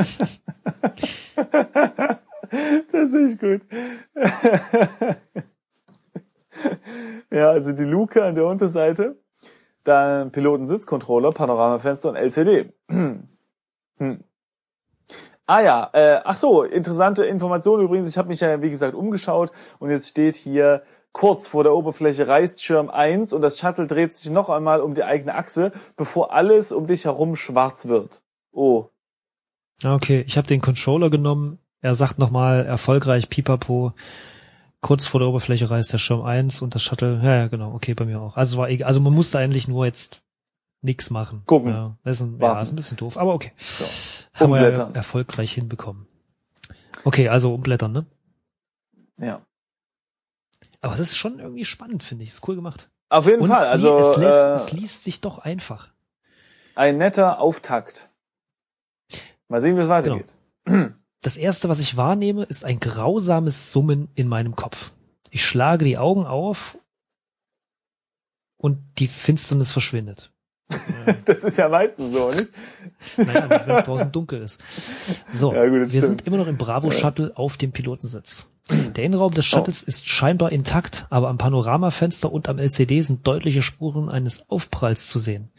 das 2.92 3.14
ich 3.14 3.38
gut. 3.38 3.60
ja, 7.30 7.50
also 7.50 7.72
die 7.72 7.84
Luke 7.84 8.22
an 8.24 8.34
der 8.34 8.46
Unterseite, 8.46 9.16
dann 9.84 10.32
Pilotensitzcontroller, 10.32 11.32
Panoramafenster 11.32 12.10
und 12.10 12.16
LCD. 12.16 12.72
hm. 12.90 14.24
Ah 15.46 15.62
ja, 15.62 15.90
äh, 15.94 16.20
ach 16.24 16.36
so, 16.36 16.62
interessante 16.62 17.24
Information 17.24 17.80
übrigens. 17.80 18.08
Ich 18.08 18.18
habe 18.18 18.28
mich 18.28 18.40
ja, 18.40 18.60
wie 18.60 18.70
gesagt, 18.70 18.94
umgeschaut 18.94 19.50
und 19.78 19.90
jetzt 19.90 20.08
steht 20.08 20.34
hier 20.34 20.82
kurz 21.12 21.48
vor 21.48 21.64
der 21.64 21.72
Oberfläche 21.72 22.28
reißt 22.28 22.62
Schirm 22.62 22.90
1 22.90 23.32
und 23.32 23.40
das 23.40 23.58
Shuttle 23.58 23.86
dreht 23.86 24.14
sich 24.14 24.30
noch 24.30 24.50
einmal 24.50 24.82
um 24.82 24.92
die 24.92 25.04
eigene 25.04 25.34
Achse, 25.34 25.72
bevor 25.96 26.34
alles 26.34 26.70
um 26.70 26.86
dich 26.86 27.06
herum 27.06 27.34
schwarz 27.34 27.88
wird. 27.88 28.20
Oh, 28.52 28.90
Okay, 29.84 30.24
ich 30.26 30.36
habe 30.36 30.48
den 30.48 30.60
Controller 30.60 31.08
genommen. 31.08 31.58
Er 31.80 31.94
sagt 31.94 32.18
nochmal 32.18 32.66
erfolgreich 32.66 33.28
Pipapo. 33.28 33.92
Kurz 34.80 35.06
vor 35.06 35.20
der 35.20 35.28
Oberfläche 35.28 35.68
reißt 35.68 35.92
der 35.92 35.98
Schirm 35.98 36.22
1 36.22 36.62
und 36.62 36.74
das 36.74 36.82
Shuttle, 36.82 37.20
ja, 37.22 37.36
ja, 37.36 37.48
genau, 37.48 37.74
okay, 37.74 37.94
bei 37.94 38.04
mir 38.04 38.20
auch. 38.20 38.36
Also 38.36 38.58
war 38.58 38.68
egal, 38.70 38.86
also 38.86 39.00
man 39.00 39.12
musste 39.12 39.38
eigentlich 39.38 39.66
nur 39.66 39.86
jetzt 39.86 40.22
nix 40.82 41.10
machen. 41.10 41.42
Gucken. 41.46 41.72
Ja, 41.72 41.96
das 42.04 42.20
ist 42.20 42.26
ein, 42.26 42.38
ja, 42.40 42.60
ist 42.60 42.72
ein 42.72 42.76
bisschen 42.76 42.96
doof, 42.96 43.16
aber 43.16 43.34
okay. 43.34 43.52
so. 43.58 43.84
Haben 44.34 44.52
wir 44.52 44.70
ja 44.70 44.90
erfolgreich 44.90 45.52
hinbekommen. 45.52 46.06
Okay, 47.04 47.28
also 47.28 47.54
umblättern, 47.54 47.92
ne? 47.92 48.06
Ja. 49.16 49.42
Aber 50.80 50.92
das 50.94 51.00
ist 51.00 51.16
schon 51.16 51.40
irgendwie 51.40 51.64
spannend, 51.64 52.04
finde 52.04 52.22
ich. 52.24 52.30
Ist 52.30 52.46
cool 52.46 52.54
gemacht. 52.54 52.88
Auf 53.08 53.26
jeden 53.26 53.42
Und 53.42 53.48
Fall, 53.48 53.64
es, 53.64 53.70
also 53.70 53.98
es, 53.98 54.16
lässt, 54.16 54.38
äh, 54.38 54.52
es 54.52 54.72
liest 54.72 55.04
sich 55.04 55.20
doch 55.20 55.38
einfach. 55.38 55.88
ein 56.74 56.98
netter 56.98 57.40
Auftakt. 57.40 58.10
Mal 59.48 59.60
sehen, 59.60 59.76
wie 59.76 59.80
es 59.80 59.88
weitergeht. 59.88 60.32
Das 61.22 61.36
erste, 61.36 61.68
was 61.68 61.80
ich 61.80 61.96
wahrnehme, 61.96 62.44
ist 62.44 62.64
ein 62.64 62.78
grausames 62.80 63.72
Summen 63.72 64.08
in 64.14 64.28
meinem 64.28 64.54
Kopf. 64.54 64.92
Ich 65.30 65.44
schlage 65.44 65.84
die 65.84 65.98
Augen 65.98 66.26
auf 66.26 66.78
und 68.56 68.78
die 68.98 69.08
Finsternis 69.08 69.72
verschwindet. 69.72 70.32
Das 71.24 71.42
ist 71.44 71.56
ja 71.56 71.70
meistens 71.70 72.12
so, 72.12 72.30
nicht? 72.30 72.52
Naja, 73.16 73.46
nicht, 73.46 73.66
wenn 73.66 73.76
es 73.76 73.84
draußen 73.84 74.12
dunkel 74.12 74.42
ist. 74.42 74.60
So, 75.32 75.54
Ja, 75.54 75.64
gut, 75.64 75.72
wir 75.80 75.88
stimmt. 75.88 76.04
sind 76.04 76.26
immer 76.26 76.36
noch 76.36 76.46
im 76.46 76.58
Bravo-Shuttle 76.58 77.34
auf 77.36 77.56
dem 77.56 77.72
Pilotensitz. 77.72 78.50
Der 78.96 79.04
Innenraum 79.04 79.32
des 79.32 79.46
Shuttles 79.46 79.82
ist 79.82 80.08
scheinbar 80.08 80.52
intakt, 80.52 81.06
aber 81.10 81.28
am 81.28 81.38
Panoramafenster 81.38 82.32
und 82.32 82.48
am 82.48 82.58
LCD 82.58 83.00
sind 83.00 83.26
deutliche 83.26 83.62
Spuren 83.62 84.08
eines 84.08 84.48
Aufpralls 84.50 85.08
zu 85.08 85.18
sehen. 85.18 85.50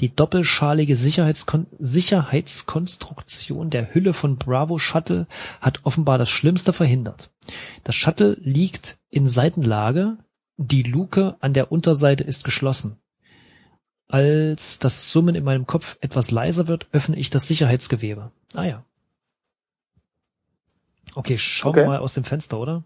Die 0.00 0.14
doppelschalige 0.14 0.96
Sicherheitskon 0.96 1.66
Sicherheitskonstruktion 1.78 3.70
der 3.70 3.94
Hülle 3.94 4.12
von 4.12 4.36
Bravo 4.36 4.78
Shuttle 4.78 5.26
hat 5.60 5.80
offenbar 5.84 6.18
das 6.18 6.30
Schlimmste 6.30 6.72
verhindert. 6.72 7.30
Das 7.84 7.94
Shuttle 7.94 8.36
liegt 8.40 8.98
in 9.10 9.26
Seitenlage, 9.26 10.18
die 10.56 10.82
Luke 10.82 11.36
an 11.40 11.52
der 11.52 11.70
Unterseite 11.70 12.24
ist 12.24 12.44
geschlossen. 12.44 12.96
Als 14.08 14.78
das 14.78 15.10
Summen 15.10 15.34
in 15.34 15.44
meinem 15.44 15.66
Kopf 15.66 15.98
etwas 16.00 16.30
leiser 16.30 16.68
wird, 16.68 16.86
öffne 16.92 17.16
ich 17.16 17.30
das 17.30 17.48
Sicherheitsgewebe. 17.48 18.30
Ah 18.54 18.64
ja. 18.64 18.84
Okay, 21.16 21.38
schauen 21.38 21.74
wir 21.74 21.82
Okay. 21.82 21.88
mal 21.90 21.98
aus 21.98 22.14
dem 22.14 22.24
Fenster, 22.24 22.58
oder? 22.58 22.84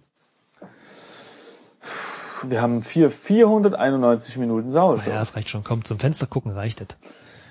Wir 2.44 2.62
haben 2.62 2.80
vier, 2.80 3.10
491 3.10 4.38
Minuten 4.38 4.70
Sauerstoff. 4.70 5.12
Ja, 5.12 5.20
es 5.20 5.36
reicht 5.36 5.50
schon. 5.50 5.64
Komm, 5.64 5.84
zum 5.84 5.98
Fenster 5.98 6.26
gucken 6.26 6.52
reicht 6.52 6.80
es. 6.80 6.86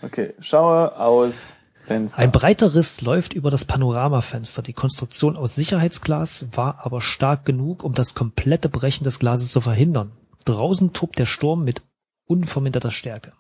Okay, 0.01 0.33
schaue 0.39 0.97
aus 0.97 1.53
Fenster. 1.83 2.17
Ein 2.19 2.31
breiter 2.31 2.73
Riss 2.73 3.01
läuft 3.01 3.33
über 3.33 3.51
das 3.51 3.65
Panoramafenster. 3.65 4.61
Die 4.61 4.73
Konstruktion 4.73 5.35
aus 5.35 5.55
Sicherheitsglas 5.55 6.47
war 6.53 6.79
aber 6.85 7.01
stark 7.01 7.45
genug, 7.45 7.83
um 7.83 7.91
das 7.93 8.15
komplette 8.15 8.69
Brechen 8.69 9.03
des 9.03 9.19
Glases 9.19 9.51
zu 9.51 9.59
verhindern. 9.61 10.11
Draußen 10.45 10.93
tobt 10.93 11.19
der 11.19 11.25
Sturm 11.25 11.65
mit 11.65 11.81
unverminderter 12.25 12.89
Stärke. 12.91 13.33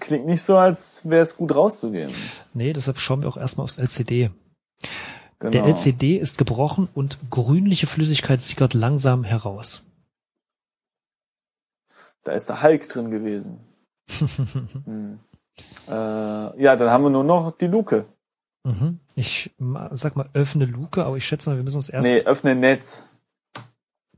Klingt 0.00 0.26
nicht 0.26 0.42
so, 0.42 0.56
als 0.56 1.02
wäre 1.08 1.22
es 1.22 1.36
gut 1.36 1.54
rauszugehen. 1.54 2.10
Nee, 2.54 2.72
deshalb 2.72 2.98
schauen 2.98 3.22
wir 3.22 3.28
auch 3.28 3.36
erstmal 3.36 3.64
aufs 3.64 3.78
LCD. 3.78 4.30
Genau. 5.38 5.52
Der 5.52 5.64
LCD 5.66 6.16
ist 6.16 6.38
gebrochen 6.38 6.88
und 6.94 7.18
grünliche 7.30 7.86
Flüssigkeit 7.86 8.40
sickert 8.40 8.72
langsam 8.72 9.24
heraus. 9.24 9.84
Da 12.22 12.32
ist 12.32 12.48
der 12.48 12.62
Hulk 12.62 12.88
drin 12.88 13.10
gewesen. 13.10 13.60
hm. 14.84 15.18
äh, 15.88 15.92
ja, 16.62 16.76
dann 16.76 16.90
haben 16.90 17.04
wir 17.04 17.10
nur 17.10 17.24
noch 17.24 17.52
die 17.52 17.66
Luke. 17.66 18.06
Mhm. 18.64 19.00
Ich 19.14 19.54
sag 19.92 20.16
mal, 20.16 20.30
öffne 20.32 20.64
Luke, 20.64 21.04
aber 21.04 21.16
ich 21.16 21.26
schätze 21.26 21.50
mal, 21.50 21.56
wir 21.56 21.64
müssen 21.64 21.76
uns 21.76 21.90
erst. 21.90 22.08
Nee, 22.08 22.22
öffne 22.22 22.54
Netz. 22.54 23.10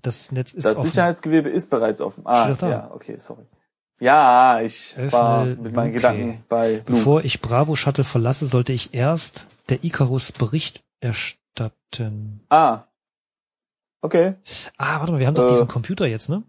Das 0.03 0.31
Netz 0.31 0.53
ist 0.53 0.65
Das 0.65 0.77
offen. 0.77 0.91
Sicherheitsgewebe 0.91 1.49
ist 1.49 1.69
bereits 1.69 2.01
offen. 2.01 2.23
Ah, 2.27 2.55
ja, 2.61 2.91
okay, 2.93 3.17
sorry. 3.19 3.45
Ja, 3.99 4.61
ich 4.61 4.95
Öffne 4.99 5.13
war 5.13 5.45
mit 5.47 5.73
meinen 5.73 5.87
Luke. 5.87 5.93
Gedanken 5.93 6.45
bei 6.49 6.73
Luke. 6.75 6.85
Bevor 6.87 7.25
ich 7.25 7.41
Bravo 7.41 7.77
Shuttle 7.77 8.05
verlasse, 8.05 8.47
sollte 8.47 8.73
ich 8.73 8.93
erst 8.93 9.47
der 9.71 9.85
Icarus 9.85 10.33
Bericht 10.33 10.85
erstatten. 11.01 12.41
Ah. 12.51 12.83
Okay. 14.03 14.35
Ah, 14.77 14.99
warte 15.01 15.13
mal, 15.13 15.19
wir 15.21 15.27
haben 15.27 15.35
doch 15.35 15.47
Äh. 15.47 15.51
diesen 15.51 15.67
Computer 15.69 16.07
jetzt, 16.07 16.29
ne? 16.29 16.43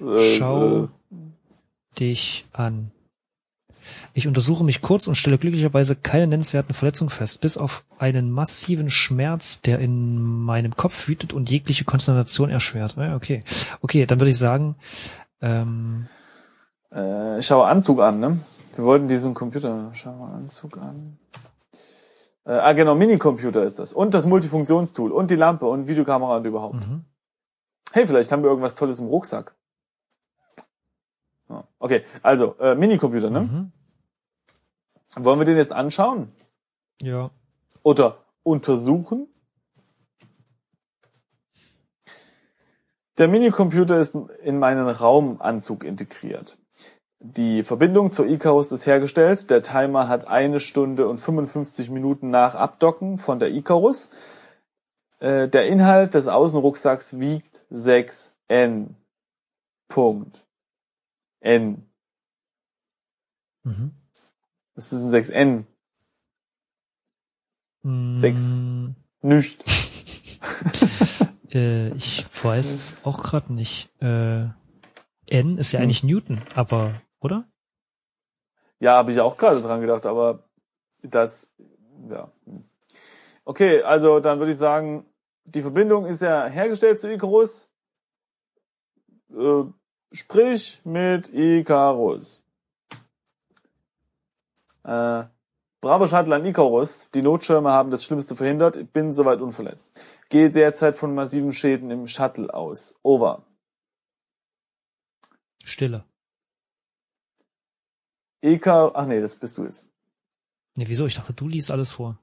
Äh, 0.00 0.38
Schau 0.38 0.84
äh, 0.84 0.88
dich 1.98 2.46
an. 2.52 2.92
Ich 4.14 4.26
untersuche 4.26 4.64
mich 4.64 4.80
kurz 4.80 5.06
und 5.06 5.14
stelle 5.14 5.38
glücklicherweise 5.38 5.94
keine 5.94 6.26
nennenswerten 6.26 6.74
Verletzungen 6.74 7.10
fest, 7.10 7.40
bis 7.40 7.56
auf 7.58 7.84
einen 7.98 8.30
massiven 8.30 8.90
Schmerz, 8.90 9.60
der 9.60 9.78
in 9.78 10.20
meinem 10.22 10.74
Kopf 10.76 11.06
wütet 11.08 11.32
und 11.32 11.50
jegliche 11.50 11.84
Konzentration 11.84 12.50
erschwert. 12.50 12.96
Okay. 12.96 13.40
Okay, 13.82 14.06
dann 14.06 14.18
würde 14.20 14.30
ich 14.30 14.38
sagen, 14.38 14.74
ähm, 15.46 16.08
äh, 16.90 17.42
schau 17.42 17.62
Anzug 17.62 18.00
an, 18.00 18.20
ne? 18.20 18.40
Wir 18.74 18.84
wollten 18.84 19.08
diesen 19.08 19.34
Computer. 19.34 19.90
Schau 19.94 20.24
Anzug 20.24 20.76
an. 20.78 21.18
Äh, 22.44 22.52
ah, 22.52 22.72
genau, 22.72 22.94
Minicomputer 22.94 23.62
ist 23.62 23.78
das. 23.78 23.92
Und 23.92 24.14
das 24.14 24.26
Multifunktionstool 24.26 25.10
und 25.10 25.30
die 25.30 25.36
Lampe 25.36 25.66
und 25.66 25.88
Videokamera 25.88 26.36
und 26.36 26.46
überhaupt. 26.46 26.74
mhm. 26.74 27.04
Hey, 27.92 28.06
vielleicht 28.06 28.30
haben 28.30 28.42
wir 28.42 28.50
irgendwas 28.50 28.74
Tolles 28.74 29.00
im 29.00 29.06
Rucksack. 29.06 29.54
Ja, 31.48 31.64
Okay, 31.78 32.02
also, 32.22 32.56
äh, 32.58 32.74
Minicomputer, 32.74 33.30
ne? 33.30 33.40
Mhm. 33.40 33.72
Wollen 35.16 35.38
wir 35.38 35.46
den 35.46 35.56
jetzt 35.56 35.72
anschauen? 35.72 36.32
ja. 37.02 37.30
oder 37.82 38.18
untersuchen. 38.42 39.28
Der 43.18 43.28
Minicomputer 43.28 43.98
ist 43.98 44.14
in 44.42 44.58
meinen 44.58 44.88
Raumanzug 44.88 45.84
integriert. 45.84 46.58
Die 47.18 47.64
Verbindung 47.64 48.12
zur 48.12 48.26
Icarus 48.26 48.72
ist 48.72 48.86
hergestellt. 48.86 49.50
Der 49.50 49.62
Timer 49.62 50.08
hat 50.08 50.26
eine 50.26 50.60
Stunde 50.60 51.08
und 51.08 51.18
55 51.18 51.88
Minuten 51.88 52.30
nach 52.30 52.54
Abdocken 52.54 53.16
von 53.16 53.38
der 53.38 53.50
Icarus. 53.52 54.10
Äh, 55.18 55.48
Der 55.48 55.66
Inhalt 55.66 56.14
des 56.14 56.28
Außenrucksacks 56.28 57.18
wiegt 57.18 57.64
6 57.70 58.36
N. 58.48 58.96
Punkt. 59.88 60.46
N. 61.40 61.88
Mhm. 63.64 63.92
Das 64.74 64.92
ist 64.92 65.00
ein 65.00 65.10
6 65.10 65.30
N. 65.30 65.66
Mm, 67.82 68.16
Sechs. 68.16 68.58
Nicht. 69.22 69.64
Äh, 71.56 71.88
ich 71.96 72.26
weiß 72.44 72.66
es 72.66 73.04
auch 73.04 73.22
gerade 73.22 73.52
nicht. 73.52 73.90
Äh, 74.02 74.48
N 75.28 75.58
ist 75.58 75.72
ja 75.72 75.80
eigentlich 75.80 76.04
Newton, 76.04 76.40
aber, 76.54 77.00
oder? 77.20 77.44
Ja, 78.78 78.96
habe 78.96 79.10
ich 79.10 79.20
auch 79.20 79.36
gerade 79.36 79.60
dran 79.60 79.80
gedacht, 79.80 80.04
aber 80.04 80.44
das, 81.02 81.54
ja. 82.10 82.30
Okay, 83.44 83.82
also 83.82 84.20
dann 84.20 84.38
würde 84.38 84.52
ich 84.52 84.58
sagen, 84.58 85.06
die 85.44 85.62
Verbindung 85.62 86.04
ist 86.04 86.20
ja 86.20 86.46
hergestellt 86.46 87.00
zu 87.00 87.10
Icarus. 87.10 87.70
Äh, 89.30 89.64
sprich 90.12 90.80
mit 90.84 91.32
Icarus. 91.32 92.42
Äh, 94.84 95.24
Bravo 95.86 96.08
Shuttle 96.08 96.34
an 96.34 96.44
Icarus. 96.44 97.12
Die 97.12 97.22
Notschirme 97.22 97.70
haben 97.70 97.92
das 97.92 98.02
Schlimmste 98.02 98.34
verhindert. 98.34 98.74
Ich 98.74 98.90
bin 98.90 99.12
soweit 99.12 99.40
unverletzt. 99.40 100.18
Gehe 100.30 100.50
derzeit 100.50 100.96
von 100.96 101.14
massiven 101.14 101.52
Schäden 101.52 101.92
im 101.92 102.08
Shuttle 102.08 102.52
aus. 102.52 102.96
Over. 103.04 103.46
Stille. 105.64 106.04
Icar, 108.42 108.96
ach 108.96 109.06
nee, 109.06 109.20
das 109.20 109.36
bist 109.36 109.58
du 109.58 109.62
jetzt. 109.62 109.86
Nee, 110.74 110.88
wieso? 110.88 111.06
Ich 111.06 111.14
dachte, 111.14 111.32
du 111.34 111.46
liest 111.46 111.70
alles 111.70 111.92
vor. 111.92 112.18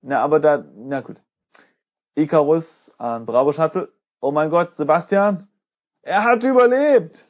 Na, 0.00 0.22
aber 0.22 0.40
da, 0.40 0.64
na 0.74 1.02
gut. 1.02 1.22
Icarus 2.16 2.90
an 2.98 3.26
Bravo 3.26 3.52
Shuttle. 3.52 3.92
Oh 4.18 4.32
mein 4.32 4.50
Gott, 4.50 4.74
Sebastian, 4.74 5.46
er 6.02 6.24
hat 6.24 6.42
überlebt. 6.42 7.28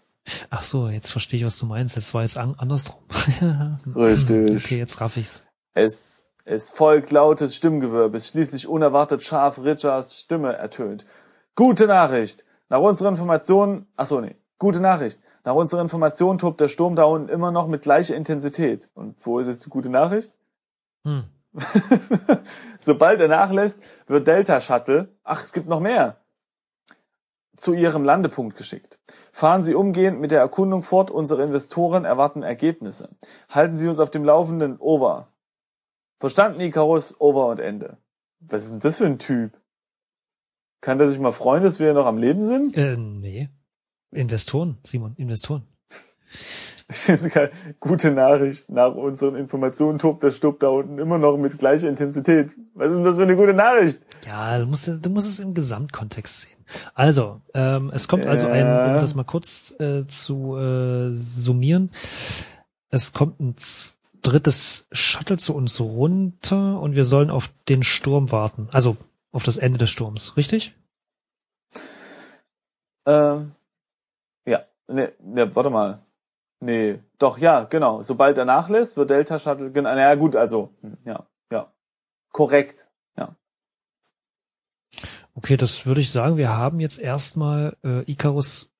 Ach 0.51 0.63
so, 0.63 0.89
jetzt 0.89 1.11
verstehe 1.11 1.41
ich, 1.41 1.47
was 1.47 1.59
du 1.59 1.67
meinst. 1.67 1.97
Das 1.97 2.15
war 2.15 2.23
jetzt 2.23 2.37
an 2.37 2.55
andersrum. 2.59 3.03
Richtig. 3.95 4.65
Okay, 4.65 4.79
jetzt 4.79 5.01
raff 5.01 5.17
ich's. 5.17 5.47
Es, 5.75 6.27
es 6.45 6.71
folgt 6.71 7.11
lautes 7.11 7.57
Stimmgewirr, 7.57 8.09
bis 8.09 8.29
schließlich 8.29 8.67
unerwartet 8.67 9.23
scharf 9.23 9.63
Richards 9.63 10.19
Stimme 10.19 10.55
ertönt. 10.55 11.05
Gute 11.55 11.87
Nachricht. 11.87 12.45
Nach 12.69 12.81
unserer 12.81 13.09
Information, 13.09 13.87
ach 13.97 14.07
so, 14.07 14.21
nee. 14.21 14.37
Gute 14.59 14.81
Nachricht. 14.81 15.21
Nach 15.45 15.55
unserer 15.55 15.83
Information 15.83 16.39
tobt 16.39 16.61
der 16.61 16.69
Sturm 16.69 16.97
da 16.97 17.05
unten 17.05 17.29
immer 17.29 17.51
noch 17.51 17.69
mit 17.69 17.83
gleicher 17.83 18.17
Intensität. 18.17 18.89
Und 18.95 19.15
wo 19.21 19.39
ist 19.39 19.47
jetzt 19.47 19.67
die 19.67 19.71
gute 19.71 19.91
Nachricht? 19.91 20.37
Hm. 21.05 21.25
Sobald 22.79 23.21
er 23.21 23.29
nachlässt, 23.29 23.83
wird 24.07 24.27
Delta 24.27 24.61
Shuttle, 24.61 25.09
ach, 25.25 25.43
es 25.43 25.53
gibt 25.53 25.69
noch 25.69 25.81
mehr, 25.81 26.17
zu 27.57 27.75
ihrem 27.75 28.05
Landepunkt 28.05 28.57
geschickt. 28.57 28.99
Fahren 29.33 29.65
Sie 29.65 29.75
umgehend 29.75 30.21
mit 30.21 30.31
der 30.31 30.41
Erkundung 30.41 30.83
fort, 30.83 31.11
unsere 31.11 31.43
Investoren 31.43 32.05
erwarten 32.05 32.43
Ergebnisse. 32.43 33.17
Halten 33.49 33.77
Sie 33.77 33.89
uns 33.89 33.99
auf 33.99 34.11
dem 34.11 34.25
Laufenden, 34.25 34.79
over. 34.79 35.33
Verstanden, 36.19 36.61
Icarus, 36.61 37.21
over 37.21 37.49
und 37.49 37.61
Ende. 37.61 37.99
Was 38.41 38.65
ist 38.65 38.73
denn 38.73 38.81
das 38.81 38.99
für 38.99 39.07
ein 39.07 39.19
Typ? 39.19 39.61
Kann 40.81 40.99
der 40.99 41.09
sich 41.09 41.19
mal 41.19 41.33
freuen, 41.33 41.63
dass 41.63 41.81
wir 41.81 41.93
noch 41.95 42.07
am 42.07 42.19
Leben 42.19 42.45
sind? 42.45 42.77
Äh, 42.77 42.97
nee. 42.97 43.49
Investoren, 44.13 44.79
Simon, 44.85 45.15
Investoren. 45.17 45.67
Ich 46.89 46.97
finde 46.97 47.29
es. 47.29 47.51
Gute 47.81 48.13
Nachricht. 48.13 48.71
Nach 48.71 48.95
unseren 48.95 49.35
Informationen 49.35 49.99
tobt 49.99 50.23
der 50.23 50.31
Stub 50.31 50.61
da 50.61 50.69
unten 50.69 50.99
immer 50.99 51.19
noch 51.19 51.37
mit 51.37 51.59
gleicher 51.59 51.89
Intensität. 51.89 52.51
Was 52.75 52.91
ist 52.91 52.97
denn 52.97 53.05
das 53.05 53.17
für 53.17 53.25
eine 53.25 53.37
gute 53.37 53.55
Nachricht? 53.55 54.01
Ja, 54.27 54.59
du 54.59 54.67
musst, 54.67 54.87
du 54.87 55.11
musst 55.11 55.29
es 55.29 55.41
im 55.41 55.53
Gesamtkontext 55.53 56.43
sehen. 56.43 56.65
Also, 56.95 57.41
ähm, 57.55 57.91
es 57.93 58.09
kommt 58.09 58.27
also 58.27 58.47
ein, 58.47 58.63
um 58.63 59.01
das 59.01 59.15
mal 59.15 59.25
kurz 59.25 59.75
äh, 59.81 60.07
zu 60.07 60.57
äh, 60.57 61.11
summieren, 61.13 61.91
es 62.91 63.13
kommt 63.13 63.41
ein 63.41 63.55
drittes 64.23 64.89
Shuttle 64.93 65.37
zu 65.37 65.55
uns 65.55 65.81
runter 65.81 66.81
und 66.81 66.97
wir 66.97 67.05
sollen 67.05 67.31
auf 67.31 67.53
den 67.69 67.83
Sturm 67.83 68.33
warten. 68.33 68.69
Also 68.73 68.97
auf 69.33 69.45
das 69.45 69.59
Ende 69.59 69.79
des 69.79 69.91
Sturms, 69.91 70.37
richtig? 70.37 70.75
Ähm, 73.07 73.53
ja, 74.47 74.65
ne, 74.89 75.13
ne, 75.23 75.55
warte 75.55 75.71
mal. 75.71 76.06
Nee, 76.61 77.01
doch, 77.19 77.39
ja, 77.39 77.65
genau. 77.65 78.03
Sobald 78.03 78.39
er 78.39 78.45
nachlässt, 78.45 78.97
wird 78.97 79.11
Delta 79.11 79.39
Shuttle, 79.39 79.71
genau, 79.71 79.91
naja, 79.91 80.15
gut, 80.15 80.37
also, 80.37 80.71
hm, 80.81 80.97
ja, 81.05 81.27
ja. 81.53 81.73
Korrekt, 82.33 82.89
ja. 83.17 83.37
Okay, 85.35 85.57
das 85.57 85.87
würde 85.87 86.01
ich 86.01 86.11
sagen. 86.11 86.37
Wir 86.37 86.57
haben 86.57 86.81
jetzt 86.81 86.99
erstmal 86.99 87.77
äh, 87.85 88.11
Icarus 88.11 88.73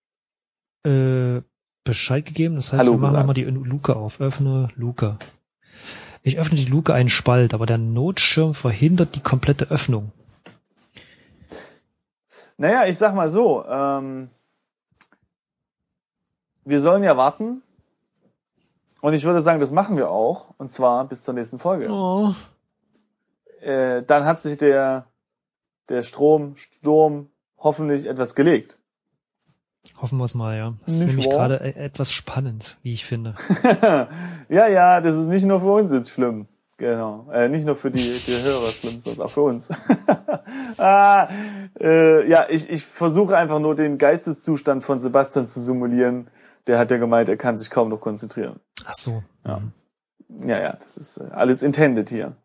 äh, 0.85 1.43
Bescheid 1.85 2.27
gegeben. 2.27 2.57
Das 2.57 2.73
heißt, 2.73 2.83
Hallo 2.83 2.93
wir 2.93 2.99
machen 2.99 3.17
nochmal 3.17 3.35
die 3.35 3.45
Luke 3.45 3.97
auf. 3.97 4.21
Öffne 4.21 4.69
Luke. 4.75 5.17
Ich 6.23 6.39
öffne 6.39 6.59
die 6.59 6.65
Luke 6.65 6.93
einen 6.93 7.09
Spalt, 7.09 7.55
aber 7.55 7.67
der 7.67 7.79
Notschirm 7.79 8.53
verhindert 8.53 9.15
die 9.15 9.21
komplette 9.21 9.71
Öffnung. 9.71 10.13
Naja, 12.59 12.87
ich 12.87 12.99
sag 12.99 13.15
mal 13.15 13.31
so, 13.31 13.65
ähm, 13.67 14.29
wir 16.65 16.81
sollen 16.81 17.05
ja 17.05 17.17
warten. 17.17 17.63
Und 19.01 19.15
ich 19.15 19.25
würde 19.25 19.43
sagen, 19.43 19.61
das 19.61 19.73
machen 19.73 19.97
wir 19.97 20.11
auch. 20.11 20.55
Und 20.59 20.73
zwar 20.73 21.07
bis 21.07 21.23
zur 21.23 21.35
nächsten 21.35 21.59
Folge. 21.59 21.91
Oh. 21.91 22.35
Äh, 23.61 24.03
dann 24.03 24.25
hat 24.25 24.43
sich 24.43 24.59
der, 24.59 25.07
der 25.89 26.03
Strom, 26.03 26.57
Sturm 26.57 27.29
hoffentlich 27.59 28.07
etwas 28.07 28.35
gelegt. 28.35 28.79
Hoffen 30.01 30.19
wir 30.19 30.25
es 30.25 30.35
mal, 30.35 30.57
ja. 30.57 30.75
Das 30.85 30.95
ist 30.95 31.01
Nicht 31.01 31.09
nämlich 31.09 31.27
wahr? 31.27 31.49
gerade 31.49 31.65
e- 31.65 31.85
etwas 31.85 32.13
spannend, 32.13 32.77
wie 32.83 32.93
ich 32.93 33.07
finde. 33.07 33.35
ja, 34.49 34.69
ja, 34.69 35.01
das 35.01 35.15
ist 35.15 35.29
nicht 35.29 35.47
nur 35.47 35.61
für 35.61 35.73
uns 35.73 35.93
jetzt 35.93 36.11
schlimm. 36.11 36.49
Genau. 36.79 37.27
Äh, 37.33 37.49
nicht 37.49 37.65
nur 37.65 37.75
für 37.75 37.91
die, 37.91 37.99
die 37.99 38.43
Hörer 38.43 38.69
schlimm, 38.69 39.01
sondern 39.01 39.27
auch 39.27 39.31
für 39.31 39.43
uns. 39.43 39.71
ah, 40.77 41.29
äh, 41.81 42.29
ja, 42.29 42.47
ich, 42.51 42.69
ich 42.69 42.85
versuche 42.85 43.37
einfach 43.37 43.59
nur 43.59 43.75
den 43.75 43.97
Geisteszustand 43.97 44.85
von 44.85 45.01
Sebastian 45.01 45.49
zu 45.49 45.61
simulieren. 45.61 46.29
Der 46.67 46.79
hat 46.79 46.91
ja 46.91 46.99
gemeint, 46.99 47.31
er 47.31 47.39
kann 47.39 47.57
sich 47.57 47.71
kaum 47.71 47.89
noch 47.89 48.01
konzentrieren. 48.01 48.61
Ach 48.87 48.95
so. 48.95 49.23
Ja. 49.45 49.61
Ja, 50.41 50.59
ja, 50.61 50.73
das 50.73 50.97
ist 50.97 51.19
äh, 51.19 51.29
alles 51.33 51.63
intended 51.63 52.09
hier. 52.11 52.37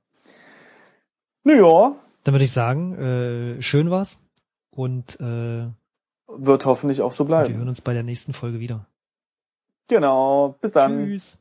Naja, 1.43 1.95
Dann 2.23 2.33
würde 2.33 2.43
ich 2.43 2.51
sagen, 2.51 2.95
äh, 3.57 3.61
schön 3.61 3.89
war's. 3.89 4.19
Und 4.69 5.19
äh, 5.19 5.67
Wird 6.27 6.65
hoffentlich 6.65 7.01
auch 7.01 7.11
so 7.11 7.25
bleiben. 7.25 7.49
Wir 7.49 7.57
hören 7.57 7.69
uns 7.69 7.81
bei 7.81 7.93
der 7.93 8.03
nächsten 8.03 8.33
Folge 8.33 8.59
wieder. 8.59 8.85
Genau. 9.87 10.55
Bis 10.61 10.71
dann. 10.71 11.05
Tschüss. 11.05 11.37